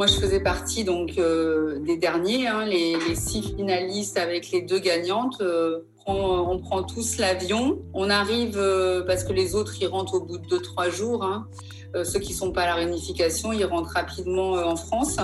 Moi, 0.00 0.06
je 0.06 0.14
faisais 0.14 0.40
partie 0.40 0.82
donc 0.82 1.18
euh, 1.18 1.78
des 1.80 1.98
derniers, 1.98 2.46
hein, 2.46 2.64
les, 2.64 2.96
six 3.14 3.42
finalistes 3.54 4.16
avec 4.16 4.50
les 4.50 4.62
deux 4.62 4.78
gagnantes. 4.78 5.42
Euh, 5.42 5.80
on, 6.10 6.58
prend 6.58 6.82
tous 6.82 7.18
l'avion. 7.18 7.78
On 7.94 8.10
arrive 8.10 8.56
euh, 8.56 9.02
parce 9.02 9.24
que 9.24 9.32
les 9.32 9.54
autres 9.54 9.74
ils 9.80 9.86
rentrent 9.86 10.14
au 10.14 10.20
bout 10.20 10.38
de 10.38 10.46
deux 10.46 10.60
trois 10.60 10.90
jours. 10.90 11.24
Hein. 11.24 11.46
Euh, 11.96 12.04
ceux 12.04 12.20
qui 12.20 12.32
sont 12.32 12.52
pas 12.52 12.62
à 12.62 12.66
la 12.66 12.74
réunification, 12.74 13.52
ils 13.52 13.64
rentrent 13.64 13.92
rapidement 13.94 14.56
euh, 14.56 14.64
en 14.64 14.76
France. 14.76 15.16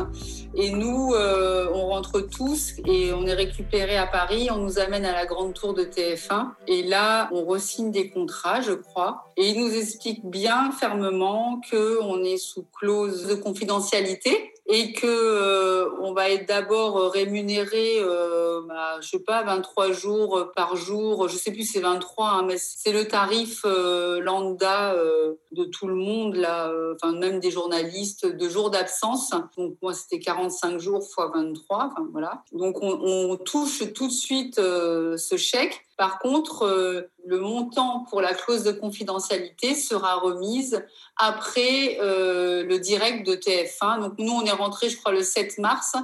Et 0.55 0.71
nous, 0.71 1.13
on 1.15 1.89
rentre 1.89 2.21
tous 2.21 2.73
et 2.87 3.13
on 3.13 3.27
est 3.27 3.35
récupéré 3.35 3.99
à 3.99 4.07
Paris. 4.07 4.49
On 4.51 4.57
nous 4.57 4.79
amène 4.79 5.05
à 5.05 5.13
la 5.13 5.27
grande 5.27 5.53
tour 5.53 5.75
de 5.75 5.83
TF1 5.85 6.53
et 6.67 6.83
là, 6.83 7.29
on 7.33 7.45
resigne 7.45 7.91
des 7.91 8.09
contrats, 8.09 8.63
je 8.63 8.73
crois. 8.73 9.27
Et 9.37 9.51
il 9.51 9.61
nous 9.61 9.75
explique 9.75 10.25
bien 10.25 10.73
fermement 10.73 11.61
que 11.71 12.01
on 12.01 12.25
est 12.25 12.39
sous 12.39 12.65
clause 12.73 13.27
de 13.27 13.35
confidentialité 13.35 14.55
et 14.69 14.93
que 14.93 15.07
euh, 15.07 15.89
on 16.01 16.13
va 16.13 16.31
être 16.31 16.49
d'abord 16.49 17.13
rémunéré, 17.13 17.99
euh, 18.01 18.63
bah, 18.67 18.99
je 19.01 19.09
sais 19.09 19.21
pas, 19.21 19.45
23 19.45 19.93
jours 19.93 20.51
par 20.57 20.75
jour. 20.75 21.29
Je 21.29 21.37
sais 21.37 21.53
plus 21.53 21.65
c'est 21.65 21.81
23, 21.81 22.29
hein, 22.29 22.45
mais 22.47 22.57
c'est 22.59 22.93
le 22.93 23.07
tarif 23.07 23.61
euh, 23.65 24.21
lambda 24.21 24.93
euh, 24.95 25.35
de 25.53 25.65
tout 25.65 25.87
le 25.87 25.95
monde 25.95 26.35
là, 26.35 26.56
euh, 26.65 26.95
enfin 26.95 27.13
même 27.13 27.41
des 27.41 27.51
journalistes, 27.51 28.27
de 28.27 28.49
jours 28.49 28.71
d'absence. 28.71 29.31
Donc 29.57 29.77
moi 29.83 29.95
c'était 29.95 30.19
45 30.19 30.79
jours 30.79 31.07
fois 31.07 31.31
23, 31.35 31.91
enfin 31.93 32.09
voilà. 32.13 32.43
Donc 32.53 32.83
on, 32.83 33.37
touche 33.37 33.93
tout 33.93 34.09
de 34.09 34.13
suite 34.13 34.59
euh, 34.59 35.17
ce 35.17 35.37
chèque. 35.37 35.85
Par 35.97 36.19
contre, 36.19 37.09
le 37.25 37.41
montant 37.41 38.05
pour 38.11 38.21
la 38.21 38.35
clause 38.35 38.65
de 38.65 38.73
confidentialité 38.73 39.75
sera 39.75 40.17
remise 40.17 40.85
après 41.17 41.99
euh, 42.01 42.65
le 42.65 42.79
direct 42.79 43.27
de 43.27 43.35
TF1. 43.35 44.01
Donc 44.01 44.15
nous, 44.19 44.33
on 44.33 44.45
est 44.45 44.53
rentré, 44.53 44.89
je 44.89 44.97
crois, 44.97 45.13
le 45.13 45.23
7 45.23 45.59
mars. 45.59 45.97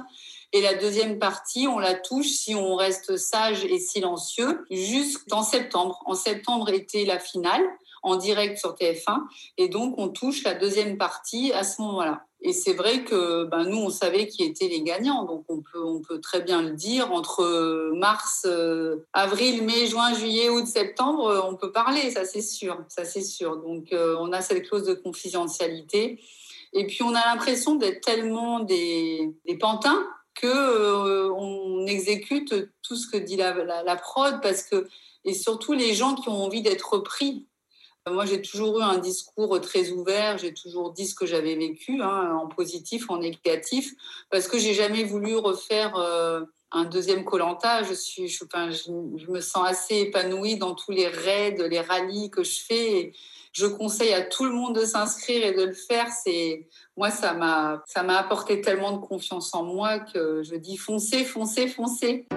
Et 0.55 0.61
la 0.61 0.75
deuxième 0.75 1.17
partie, 1.17 1.67
on 1.67 1.79
la 1.79 1.95
touche 1.95 2.27
si 2.27 2.53
on 2.53 2.75
reste 2.75 3.17
sage 3.17 3.65
et 3.65 3.79
silencieux 3.79 4.65
jusqu'en 4.69 5.41
septembre. 5.41 6.03
En 6.05 6.13
septembre 6.13 6.69
était 6.69 7.05
la 7.05 7.19
finale 7.19 7.63
en 8.03 8.17
direct 8.17 8.57
sur 8.57 8.75
TF1. 8.75 9.21
Et 9.57 9.69
donc, 9.69 9.95
on 9.97 10.09
touche 10.09 10.43
la 10.43 10.53
deuxième 10.53 10.97
partie 10.97 11.51
à 11.53 11.63
ce 11.63 11.81
moment-là. 11.81 12.25
Et 12.41 12.51
c'est 12.51 12.73
vrai 12.73 13.05
que 13.05 13.45
ben, 13.45 13.63
nous, 13.63 13.77
on 13.77 13.89
savait 13.89 14.27
qui 14.27 14.43
étaient 14.43 14.67
les 14.67 14.81
gagnants. 14.81 15.23
Donc, 15.23 15.45
on 15.47 15.61
peut, 15.61 15.81
on 15.81 16.01
peut 16.01 16.19
très 16.19 16.41
bien 16.41 16.61
le 16.61 16.71
dire. 16.71 17.13
Entre 17.13 17.91
mars, 17.95 18.45
euh, 18.45 18.97
avril, 19.13 19.63
mai, 19.63 19.87
juin, 19.87 20.13
juillet, 20.13 20.49
août, 20.49 20.67
septembre, 20.67 21.27
euh, 21.27 21.41
on 21.49 21.55
peut 21.55 21.71
parler, 21.71 22.11
ça 22.11 22.25
c'est 22.25 22.41
sûr. 22.41 22.83
Ça 22.89 23.05
c'est 23.05 23.21
sûr. 23.21 23.57
Donc, 23.57 23.93
euh, 23.93 24.17
on 24.19 24.33
a 24.33 24.41
cette 24.41 24.67
clause 24.67 24.83
de 24.83 24.93
confidentialité. 24.93 26.19
Et 26.73 26.85
puis, 26.85 27.03
on 27.03 27.15
a 27.15 27.25
l'impression 27.27 27.75
d'être 27.75 28.01
tellement 28.01 28.59
des, 28.59 29.33
pantins 29.61 30.05
que 30.35 30.47
euh, 30.47 31.31
on 31.31 31.85
exécute 31.85 32.53
tout 32.81 32.95
ce 32.97 33.07
que 33.07 33.17
dit 33.17 33.37
la 33.37 33.95
prod 33.95 34.41
parce 34.41 34.63
que 34.63 34.87
et 35.25 35.33
surtout 35.33 35.73
les 35.73 35.93
gens 35.93 36.15
qui 36.15 36.29
ont 36.29 36.43
envie 36.43 36.61
d'être 36.61 36.97
pris 36.99 37.47
moi, 38.11 38.25
j'ai 38.25 38.41
toujours 38.41 38.79
eu 38.79 38.83
un 38.83 38.97
discours 38.97 39.59
très 39.61 39.91
ouvert. 39.91 40.37
J'ai 40.37 40.53
toujours 40.53 40.91
dit 40.91 41.07
ce 41.07 41.15
que 41.15 41.25
j'avais 41.25 41.55
vécu, 41.55 42.01
hein, 42.01 42.37
en 42.41 42.47
positif, 42.47 43.09
en 43.09 43.17
négatif, 43.17 43.93
parce 44.29 44.47
que 44.47 44.57
j'ai 44.57 44.73
jamais 44.73 45.03
voulu 45.03 45.37
refaire 45.37 45.95
euh, 45.95 46.41
un 46.71 46.83
deuxième 46.83 47.23
Colanta. 47.23 47.83
Je 47.83 47.93
suis, 47.93 48.27
je, 48.27 49.31
me 49.31 49.39
sens 49.39 49.65
assez 49.65 50.01
épanouie 50.01 50.57
dans 50.57 50.75
tous 50.75 50.91
les 50.91 51.07
raids, 51.07 51.55
les 51.69 51.79
rallyes 51.79 52.29
que 52.29 52.43
je 52.43 52.59
fais. 52.67 53.13
Je 53.53 53.67
conseille 53.67 54.13
à 54.13 54.21
tout 54.21 54.45
le 54.45 54.51
monde 54.51 54.75
de 54.75 54.83
s'inscrire 54.83 55.45
et 55.45 55.53
de 55.53 55.63
le 55.63 55.73
faire. 55.73 56.07
C'est 56.09 56.67
moi, 56.97 57.09
ça 57.09 57.33
m'a, 57.33 57.83
ça 57.87 58.03
m'a 58.03 58.17
apporté 58.17 58.59
tellement 58.59 58.91
de 58.91 59.05
confiance 59.05 59.53
en 59.53 59.63
moi 59.63 59.99
que 59.99 60.43
je 60.43 60.55
dis 60.55 60.75
foncez, 60.75 61.23
foncez, 61.23 61.67
foncez. 61.67 62.27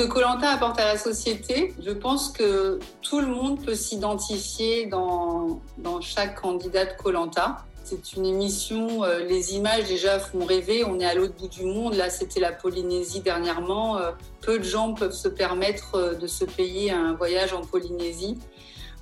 Que 0.00 0.06
Colanta 0.06 0.48
apporte 0.48 0.80
à 0.80 0.86
la 0.86 0.96
société, 0.96 1.74
je 1.84 1.90
pense 1.90 2.30
que 2.30 2.78
tout 3.02 3.20
le 3.20 3.26
monde 3.26 3.62
peut 3.62 3.74
s'identifier 3.74 4.86
dans, 4.86 5.60
chaque 6.00 6.40
candidat 6.40 6.86
de 6.86 6.92
Colanta. 6.96 7.66
C'est 7.84 8.14
une 8.14 8.24
émission, 8.24 9.04
euh, 9.04 9.18
les 9.18 9.56
images 9.56 9.88
déjà 9.88 10.18
font 10.18 10.46
rêver, 10.46 10.84
on 10.84 10.98
est 11.00 11.04
à 11.04 11.14
l'autre 11.14 11.34
bout 11.38 11.48
du 11.48 11.64
monde, 11.64 11.94
là 11.94 12.08
c'était 12.08 12.40
la 12.40 12.52
Polynésie 12.52 13.20
dernièrement, 13.20 13.98
euh, 13.98 14.12
peu 14.40 14.58
de 14.58 14.64
gens 14.64 14.94
peuvent 14.94 15.12
se 15.12 15.28
permettre 15.28 15.96
euh, 15.96 16.14
de 16.14 16.26
se 16.26 16.46
payer 16.46 16.92
un 16.92 17.12
voyage 17.12 17.52
en 17.52 17.62
Polynésie. 17.62 18.38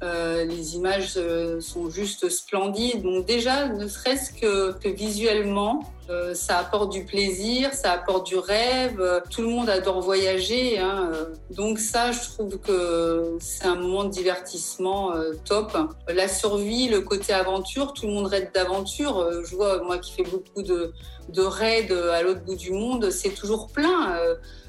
Les 0.01 0.77
images 0.77 1.19
sont 1.59 1.91
juste 1.91 2.29
splendides. 2.29 3.03
Donc 3.03 3.27
déjà, 3.27 3.67
ne 3.67 3.89
serait-ce 3.89 4.31
que, 4.31 4.89
visuellement, 4.89 5.83
euh, 6.11 6.33
ça 6.35 6.59
apporte 6.59 6.90
du 6.90 7.05
plaisir, 7.05 7.75
ça 7.75 7.92
apporte 7.92 8.27
du 8.27 8.37
rêve. 8.37 9.23
Tout 9.31 9.42
le 9.42 9.49
monde 9.49 9.68
adore 9.68 10.01
voyager. 10.01 10.79
Hein. 10.79 11.11
Donc 11.51 11.79
ça, 11.79 12.12
je 12.12 12.21
trouve 12.21 12.59
que 12.59 13.37
c'est 13.40 13.66
un 13.66 13.75
moment 13.75 14.05
de 14.05 14.11
divertissement 14.11 15.12
euh, 15.12 15.35
top. 15.44 15.77
La 16.09 16.27
survie, 16.27 16.88
le 16.88 17.03
côté 17.03 17.35
aventure, 17.35 17.92
tout 17.92 18.07
le 18.07 18.12
monde 18.12 18.27
rêve 18.27 18.51
d'aventure. 18.55 19.44
Je 19.44 19.55
vois, 19.55 19.83
moi 19.83 19.99
qui 19.99 20.12
fais 20.12 20.23
beaucoup 20.23 20.62
de, 20.62 20.92
raids 21.37 21.92
à 21.92 22.23
l'autre 22.23 22.40
bout 22.40 22.57
du 22.57 22.73
monde, 22.73 23.11
c'est 23.11 23.35
toujours 23.35 23.68
plein. 23.68 24.18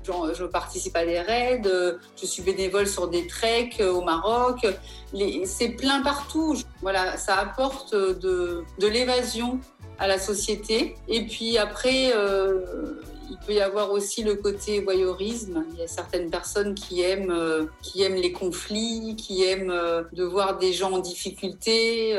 Je 0.03 0.43
participe 0.43 0.95
à 0.95 1.05
des 1.05 1.19
raids, 1.19 1.61
je 2.19 2.25
suis 2.25 2.41
bénévole 2.41 2.87
sur 2.87 3.07
des 3.07 3.27
treks 3.27 3.81
au 3.81 4.01
Maroc. 4.01 4.67
C'est 5.45 5.69
plein 5.69 6.01
partout. 6.01 6.57
Voilà, 6.81 7.15
ça 7.15 7.35
apporte 7.35 7.95
de 7.95 8.65
l'évasion 8.87 9.59
à 9.99 10.07
la 10.07 10.17
société. 10.17 10.95
Et 11.07 11.25
puis 11.25 11.57
après, 11.57 12.11
euh, 12.15 12.61
il 13.29 13.37
peut 13.45 13.53
y 13.53 13.61
avoir 13.61 13.91
aussi 13.91 14.23
le 14.23 14.35
côté 14.35 14.79
voyeurisme. 14.79 15.65
Il 15.73 15.79
y 15.79 15.83
a 15.83 15.87
certaines 15.87 16.29
personnes 16.29 16.73
qui 16.73 17.01
aiment, 17.01 17.31
euh, 17.31 17.65
qui 17.81 18.01
aiment 18.03 18.15
les 18.15 18.31
conflits, 18.31 19.15
qui 19.17 19.43
aiment 19.43 19.71
euh, 19.71 20.03
de 20.13 20.23
voir 20.23 20.57
des 20.57 20.73
gens 20.73 20.91
en 20.93 20.99
difficulté. 20.99 22.17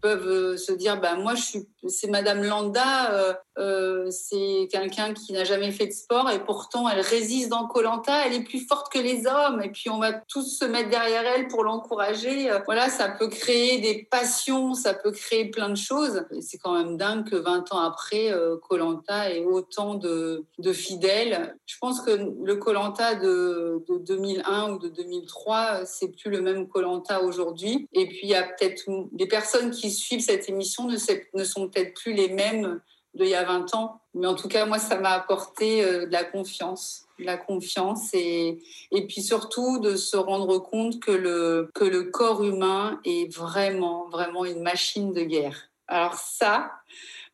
Peuvent 0.00 0.58
se 0.58 0.70
dire 0.72 1.00
bah 1.00 1.16
moi 1.16 1.34
je 1.34 1.42
suis 1.42 1.68
c'est 1.88 2.08
Madame 2.08 2.42
Landa, 2.42 3.12
euh, 3.12 3.34
euh, 3.58 4.10
c'est 4.10 4.68
quelqu'un 4.70 5.12
qui 5.12 5.32
n'a 5.32 5.44
jamais 5.44 5.70
fait 5.70 5.86
de 5.86 5.92
sport 5.92 6.30
et 6.30 6.42
pourtant 6.44 6.88
elle 6.88 7.00
résiste 7.00 7.48
dans 7.50 7.66
Colanta, 7.66 8.26
elle 8.26 8.34
est 8.34 8.44
plus 8.44 8.66
forte 8.66 8.92
que 8.92 8.98
les 8.98 9.26
hommes 9.26 9.62
et 9.62 9.70
puis 9.70 9.90
on 9.90 9.98
va 9.98 10.12
tous 10.12 10.58
se 10.58 10.64
mettre 10.64 10.90
derrière 10.90 11.24
elle 11.36 11.48
pour 11.48 11.64
l'encourager. 11.64 12.50
Euh, 12.50 12.60
voilà, 12.64 12.88
ça 12.88 13.08
peut 13.08 13.28
créer 13.28 13.80
des 13.80 14.06
passions, 14.10 14.74
ça 14.74 14.94
peut 14.94 15.12
créer 15.12 15.50
plein 15.50 15.68
de 15.68 15.76
choses. 15.76 16.24
C'est 16.40 16.58
quand 16.58 16.74
même 16.74 16.96
dingue 16.96 17.28
que 17.28 17.36
20 17.36 17.72
ans 17.72 17.80
après, 17.80 18.32
Colanta 18.68 19.30
ait 19.30 19.44
autant 19.44 19.94
de, 19.94 20.44
de, 20.58 20.72
fidèles. 20.72 21.56
Je 21.66 21.76
pense 21.80 22.00
que 22.00 22.10
le 22.10 22.56
Colanta 22.56 23.14
de, 23.14 23.84
de 23.88 23.98
2001 23.98 24.72
ou 24.72 24.78
de 24.78 24.88
2003, 24.88 25.84
c'est 25.84 26.08
plus 26.08 26.30
le 26.30 26.40
même 26.40 26.68
Colanta 26.68 27.22
aujourd'hui. 27.22 27.88
Et 27.92 28.06
puis 28.06 28.20
il 28.24 28.28
y 28.30 28.34
a 28.34 28.42
peut-être 28.42 28.84
des 29.12 29.26
personnes 29.26 29.70
qui 29.70 29.90
suivent 29.90 30.20
cette 30.20 30.48
émission 30.48 30.86
ne, 30.86 30.96
ne 31.34 31.44
sont 31.44 31.68
peut-être 31.74 31.94
plus 31.94 32.12
les 32.12 32.28
mêmes 32.28 32.80
d'il 33.14 33.28
y 33.28 33.34
a 33.34 33.44
20 33.44 33.74
ans. 33.74 34.00
Mais 34.14 34.26
en 34.26 34.34
tout 34.34 34.48
cas, 34.48 34.66
moi, 34.66 34.78
ça 34.78 34.98
m'a 34.98 35.10
apporté 35.10 35.84
euh, 35.84 36.06
de 36.06 36.12
la 36.12 36.24
confiance. 36.24 37.06
De 37.18 37.24
la 37.24 37.36
confiance 37.36 38.12
et, 38.12 38.58
et 38.90 39.06
puis 39.06 39.22
surtout 39.22 39.78
de 39.78 39.94
se 39.94 40.16
rendre 40.16 40.58
compte 40.58 41.00
que 41.00 41.12
le, 41.12 41.70
que 41.74 41.84
le 41.84 42.04
corps 42.04 42.42
humain 42.42 43.00
est 43.04 43.32
vraiment, 43.32 44.08
vraiment 44.08 44.44
une 44.44 44.62
machine 44.62 45.12
de 45.12 45.22
guerre. 45.22 45.70
Alors 45.86 46.14
ça, 46.14 46.72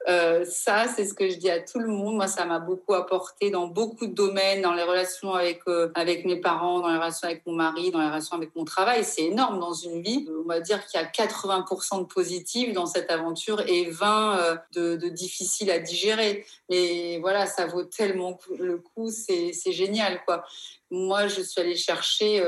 euh, 0.08 0.44
ça, 0.46 0.86
c'est 0.88 1.04
ce 1.04 1.12
que 1.12 1.28
je 1.28 1.36
dis 1.36 1.50
à 1.50 1.60
tout 1.60 1.78
le 1.78 1.88
monde. 1.88 2.16
Moi, 2.16 2.26
ça 2.26 2.46
m'a 2.46 2.58
beaucoup 2.58 2.94
apporté 2.94 3.50
dans 3.50 3.66
beaucoup 3.66 4.06
de 4.06 4.14
domaines, 4.14 4.62
dans 4.62 4.72
les 4.72 4.82
relations 4.82 5.34
avec 5.34 5.60
euh, 5.68 5.90
avec 5.94 6.24
mes 6.24 6.40
parents, 6.40 6.80
dans 6.80 6.88
les 6.88 6.96
relations 6.96 7.28
avec 7.28 7.44
mon 7.46 7.52
mari, 7.52 7.90
dans 7.90 8.00
les 8.00 8.06
relations 8.06 8.36
avec 8.36 8.56
mon 8.56 8.64
travail. 8.64 9.04
C'est 9.04 9.24
énorme 9.24 9.60
dans 9.60 9.74
une 9.74 10.00
vie. 10.00 10.26
On 10.42 10.48
va 10.48 10.60
dire 10.60 10.86
qu'il 10.86 10.98
y 10.98 11.04
a 11.04 11.06
80% 11.06 12.00
de 12.00 12.04
positifs 12.04 12.72
dans 12.72 12.86
cette 12.86 13.10
aventure 13.10 13.60
et 13.68 13.90
20 13.90 14.38
euh, 14.38 14.56
de, 14.72 14.96
de 14.96 15.08
difficiles 15.10 15.70
à 15.70 15.78
digérer. 15.78 16.46
Mais 16.70 17.18
voilà, 17.18 17.46
ça 17.46 17.66
vaut 17.66 17.84
tellement 17.84 18.38
le 18.58 18.78
coup. 18.78 19.10
C'est 19.10 19.72
génial, 19.72 20.24
quoi 20.24 20.44
moi, 20.92 21.28
je 21.28 21.40
suis 21.40 21.60
allée 21.60 21.76
chercher 21.76 22.44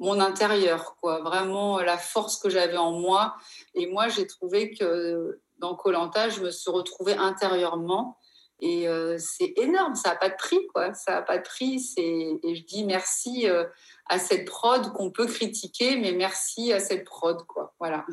mon 0.00 0.18
intérieur, 0.18 0.96
quoi, 1.00 1.20
vraiment 1.20 1.78
la 1.78 1.96
force 1.96 2.36
que 2.38 2.50
j'avais 2.50 2.76
en 2.76 2.90
moi. 2.90 3.36
Et 3.76 3.86
moi, 3.86 4.08
j'ai 4.08 4.26
trouvé 4.26 4.72
que 4.72 5.38
dans 5.64 5.74
Colanta, 5.74 6.28
je 6.28 6.40
me 6.40 6.50
suis 6.50 6.70
retrouvée 6.70 7.16
intérieurement. 7.16 8.18
Et 8.60 8.86
euh, 8.86 9.16
c'est 9.18 9.54
énorme, 9.56 9.94
ça 9.94 10.10
n'a 10.10 10.16
pas 10.16 10.28
de 10.28 10.34
prix, 10.36 10.60
quoi. 10.74 10.92
Ça 10.92 11.12
n'a 11.12 11.22
pas 11.22 11.38
de 11.38 11.42
prix. 11.42 11.82
Et 11.96 12.54
je 12.54 12.62
dis 12.64 12.84
merci 12.84 13.48
euh, 13.48 13.64
à 14.10 14.18
cette 14.18 14.44
prod 14.44 14.92
qu'on 14.92 15.10
peut 15.10 15.26
critiquer, 15.26 15.96
mais 15.96 16.12
merci 16.12 16.70
à 16.72 16.80
cette 16.80 17.04
prod, 17.04 17.42
quoi. 17.46 17.74
Voilà. 17.80 18.04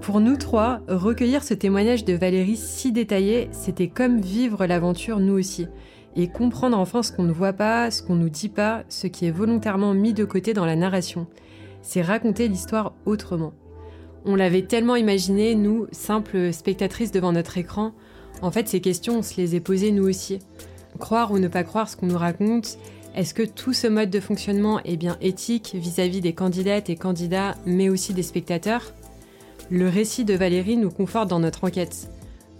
Pour 0.00 0.20
nous 0.20 0.36
trois, 0.36 0.80
recueillir 0.86 1.42
ce 1.42 1.54
témoignage 1.54 2.04
de 2.04 2.12
Valérie 2.12 2.56
si 2.56 2.92
détaillé, 2.92 3.48
c'était 3.50 3.88
comme 3.88 4.20
vivre 4.20 4.66
l'aventure 4.66 5.18
nous 5.18 5.36
aussi 5.36 5.66
et 6.16 6.28
comprendre 6.28 6.78
enfin 6.78 7.02
ce 7.02 7.12
qu'on 7.12 7.24
ne 7.24 7.32
voit 7.32 7.52
pas, 7.52 7.90
ce 7.90 8.02
qu'on 8.02 8.14
ne 8.14 8.22
nous 8.22 8.28
dit 8.28 8.48
pas, 8.48 8.84
ce 8.88 9.06
qui 9.06 9.26
est 9.26 9.30
volontairement 9.30 9.94
mis 9.94 10.14
de 10.14 10.24
côté 10.24 10.52
dans 10.52 10.66
la 10.66 10.76
narration. 10.76 11.26
C'est 11.82 12.02
raconter 12.02 12.48
l'histoire 12.48 12.92
autrement. 13.04 13.52
On 14.24 14.36
l'avait 14.36 14.62
tellement 14.62 14.96
imaginé, 14.96 15.54
nous, 15.54 15.86
simples 15.92 16.52
spectatrices 16.52 17.12
devant 17.12 17.32
notre 17.32 17.58
écran. 17.58 17.92
En 18.40 18.50
fait, 18.50 18.68
ces 18.68 18.80
questions, 18.80 19.18
on 19.18 19.22
se 19.22 19.36
les 19.36 19.54
est 19.54 19.60
posées 19.60 19.92
nous 19.92 20.08
aussi. 20.08 20.38
Croire 20.98 21.32
ou 21.32 21.38
ne 21.38 21.48
pas 21.48 21.64
croire 21.64 21.88
ce 21.88 21.96
qu'on 21.96 22.06
nous 22.06 22.18
raconte 22.18 22.78
Est-ce 23.14 23.34
que 23.34 23.42
tout 23.42 23.72
ce 23.72 23.86
mode 23.86 24.10
de 24.10 24.20
fonctionnement 24.20 24.80
est 24.84 24.96
bien 24.96 25.18
éthique 25.20 25.74
vis-à-vis 25.74 26.18
-vis 26.18 26.22
des 26.22 26.32
candidates 26.32 26.88
et 26.88 26.96
candidats, 26.96 27.54
mais 27.66 27.88
aussi 27.88 28.14
des 28.14 28.22
spectateurs? 28.22 28.94
Le 29.70 29.88
récit 29.88 30.24
de 30.24 30.34
Valérie 30.34 30.76
nous 30.76 30.90
conforte 30.90 31.28
dans 31.28 31.40
notre 31.40 31.64
enquête. 31.64 32.08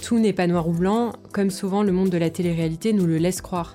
Tout 0.04 0.18
n'est 0.18 0.34
pas 0.34 0.46
noir 0.46 0.68
ou 0.68 0.72
blanc, 0.72 1.14
comme 1.32 1.48
souvent 1.48 1.82
le 1.82 1.90
monde 1.90 2.10
de 2.10 2.18
la 2.18 2.28
télé-réalité 2.28 2.92
nous 2.92 3.06
le 3.06 3.16
laisse 3.16 3.40
croire. 3.40 3.74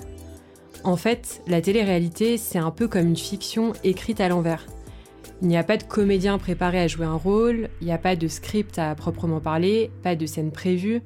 En 0.84 0.96
fait, 0.96 1.42
la 1.48 1.60
télé-réalité, 1.60 2.38
c'est 2.38 2.60
un 2.60 2.70
peu 2.70 2.88
comme 2.88 3.08
une 3.08 3.18
fiction 3.18 3.74
écrite 3.84 4.22
à 4.22 4.30
l'envers. 4.30 4.68
Il 5.42 5.48
n'y 5.48 5.58
a 5.58 5.64
pas 5.64 5.76
de 5.76 5.84
comédien 5.84 6.38
préparé 6.38 6.80
à 6.82 6.88
jouer 6.88 7.08
un 7.08 7.16
rôle, 7.16 7.70
il 7.82 7.88
n'y 7.88 7.94
a 7.94 7.98
pas 7.98 8.16
de 8.16 8.28
script 8.28 8.78
à 8.78 8.94
proprement 8.94 9.40
parler, 9.40 9.90
pas 10.04 10.16
de 10.16 10.28
scène 10.28 10.52
prévue. 10.52 11.02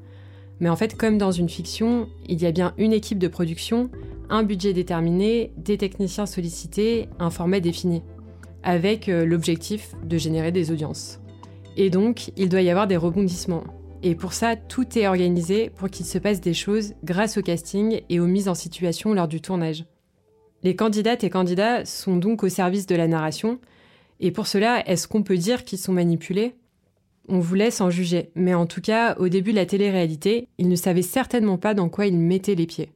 Mais 0.60 0.68
en 0.68 0.76
fait, 0.76 0.98
comme 0.98 1.18
dans 1.18 1.32
une 1.32 1.48
fiction, 1.48 2.10
il 2.28 2.42
y 2.42 2.46
a 2.46 2.52
bien 2.52 2.74
une 2.78 2.92
équipe 2.92 3.20
de 3.20 3.30
production, 3.30 3.90
un 4.30 4.44
budget 4.44 4.74
déterminé, 4.74 5.54
des 5.56 5.78
techniciens 5.78 6.26
sollicités, 6.26 7.08
un 7.18 7.30
format 7.30 7.62
défini, 7.62 8.02
avec 8.62 9.08
euh, 9.08 9.24
l'objectif 9.24 9.96
de 10.04 10.18
générer 10.18 10.52
des 10.52 10.70
audiences. 10.70 11.22
Et 11.78 11.90
donc, 11.90 12.34
il 12.36 12.50
doit 12.50 12.62
y 12.62 12.70
avoir 12.70 12.88
des 12.88 12.98
rebondissements, 12.98 13.64
et 14.04 14.16
pour 14.16 14.34
ça, 14.34 14.58
tout 14.58 15.00
est 15.00 15.08
organisé 15.08 15.70
pour 15.70 15.90
qu'il 15.90 16.06
se 16.06 16.18
passe 16.18 16.42
des 16.42 16.54
choses 16.54 16.94
grâce 17.04 17.38
au 17.38 17.42
casting 17.42 18.02
et 18.10 18.20
aux 18.20 18.28
mises 18.28 18.50
en 18.50 18.54
situation 18.54 19.14
lors 19.14 19.30
du 19.30 19.40
tournage. 19.42 19.86
Les 20.62 20.76
candidates 20.76 21.24
et 21.24 21.30
candidats 21.30 21.86
sont 21.86 22.18
donc 22.18 22.44
au 22.44 22.50
service 22.50 22.86
de 22.86 22.96
la 22.96 23.08
narration, 23.08 23.60
et 24.20 24.32
pour 24.32 24.48
cela, 24.48 24.88
est-ce 24.88 25.08
qu'on 25.08 25.24
peut 25.24 25.38
dire 25.38 25.64
qu'ils 25.64 25.80
sont 25.80 25.94
manipulés? 25.94 26.56
On 27.30 27.40
vous 27.40 27.56
laisse 27.56 27.80
en 27.80 27.90
juger, 27.90 28.30
mais 28.36 28.54
en 28.54 28.66
tout 28.66 28.82
cas, 28.82 29.16
au 29.18 29.30
début 29.30 29.52
de 29.52 29.58
la 29.58 29.66
télé-réalité, 29.66 30.50
ils 30.58 30.68
ne 30.68 30.76
savaient 30.76 31.02
certainement 31.02 31.58
pas 31.58 31.74
dans 31.74 31.88
quoi 31.88 32.06
ils 32.06 32.18
mettaient 32.18 32.56
les 32.56 32.68
pieds. 32.68 32.92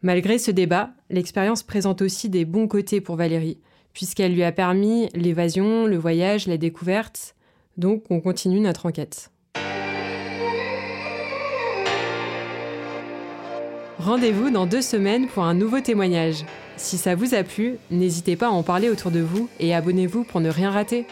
Malgré 0.00 0.38
ce 0.38 0.50
débat, 0.50 0.90
l'expérience 1.10 1.62
présente 1.62 2.02
aussi 2.02 2.28
des 2.28 2.44
bons 2.46 2.68
côtés 2.68 3.00
pour 3.00 3.16
Valérie, 3.16 3.58
puisqu'elle 3.92 4.34
lui 4.34 4.42
a 4.42 4.52
permis 4.52 5.08
l'évasion, 5.14 5.86
le 5.86 5.96
voyage, 5.98 6.46
la 6.46 6.56
découverte, 6.56 7.34
donc 7.76 8.04
on 8.10 8.20
continue 8.20 8.60
notre 8.60 8.86
enquête. 8.86 9.31
Rendez-vous 14.04 14.50
dans 14.50 14.66
deux 14.66 14.82
semaines 14.82 15.28
pour 15.28 15.44
un 15.44 15.54
nouveau 15.54 15.78
témoignage. 15.78 16.44
Si 16.76 16.98
ça 16.98 17.14
vous 17.14 17.34
a 17.34 17.44
plu, 17.44 17.76
n'hésitez 17.92 18.34
pas 18.34 18.48
à 18.48 18.50
en 18.50 18.64
parler 18.64 18.90
autour 18.90 19.12
de 19.12 19.20
vous 19.20 19.48
et 19.60 19.76
abonnez-vous 19.76 20.24
pour 20.24 20.40
ne 20.40 20.50
rien 20.50 20.72
rater. 20.72 21.06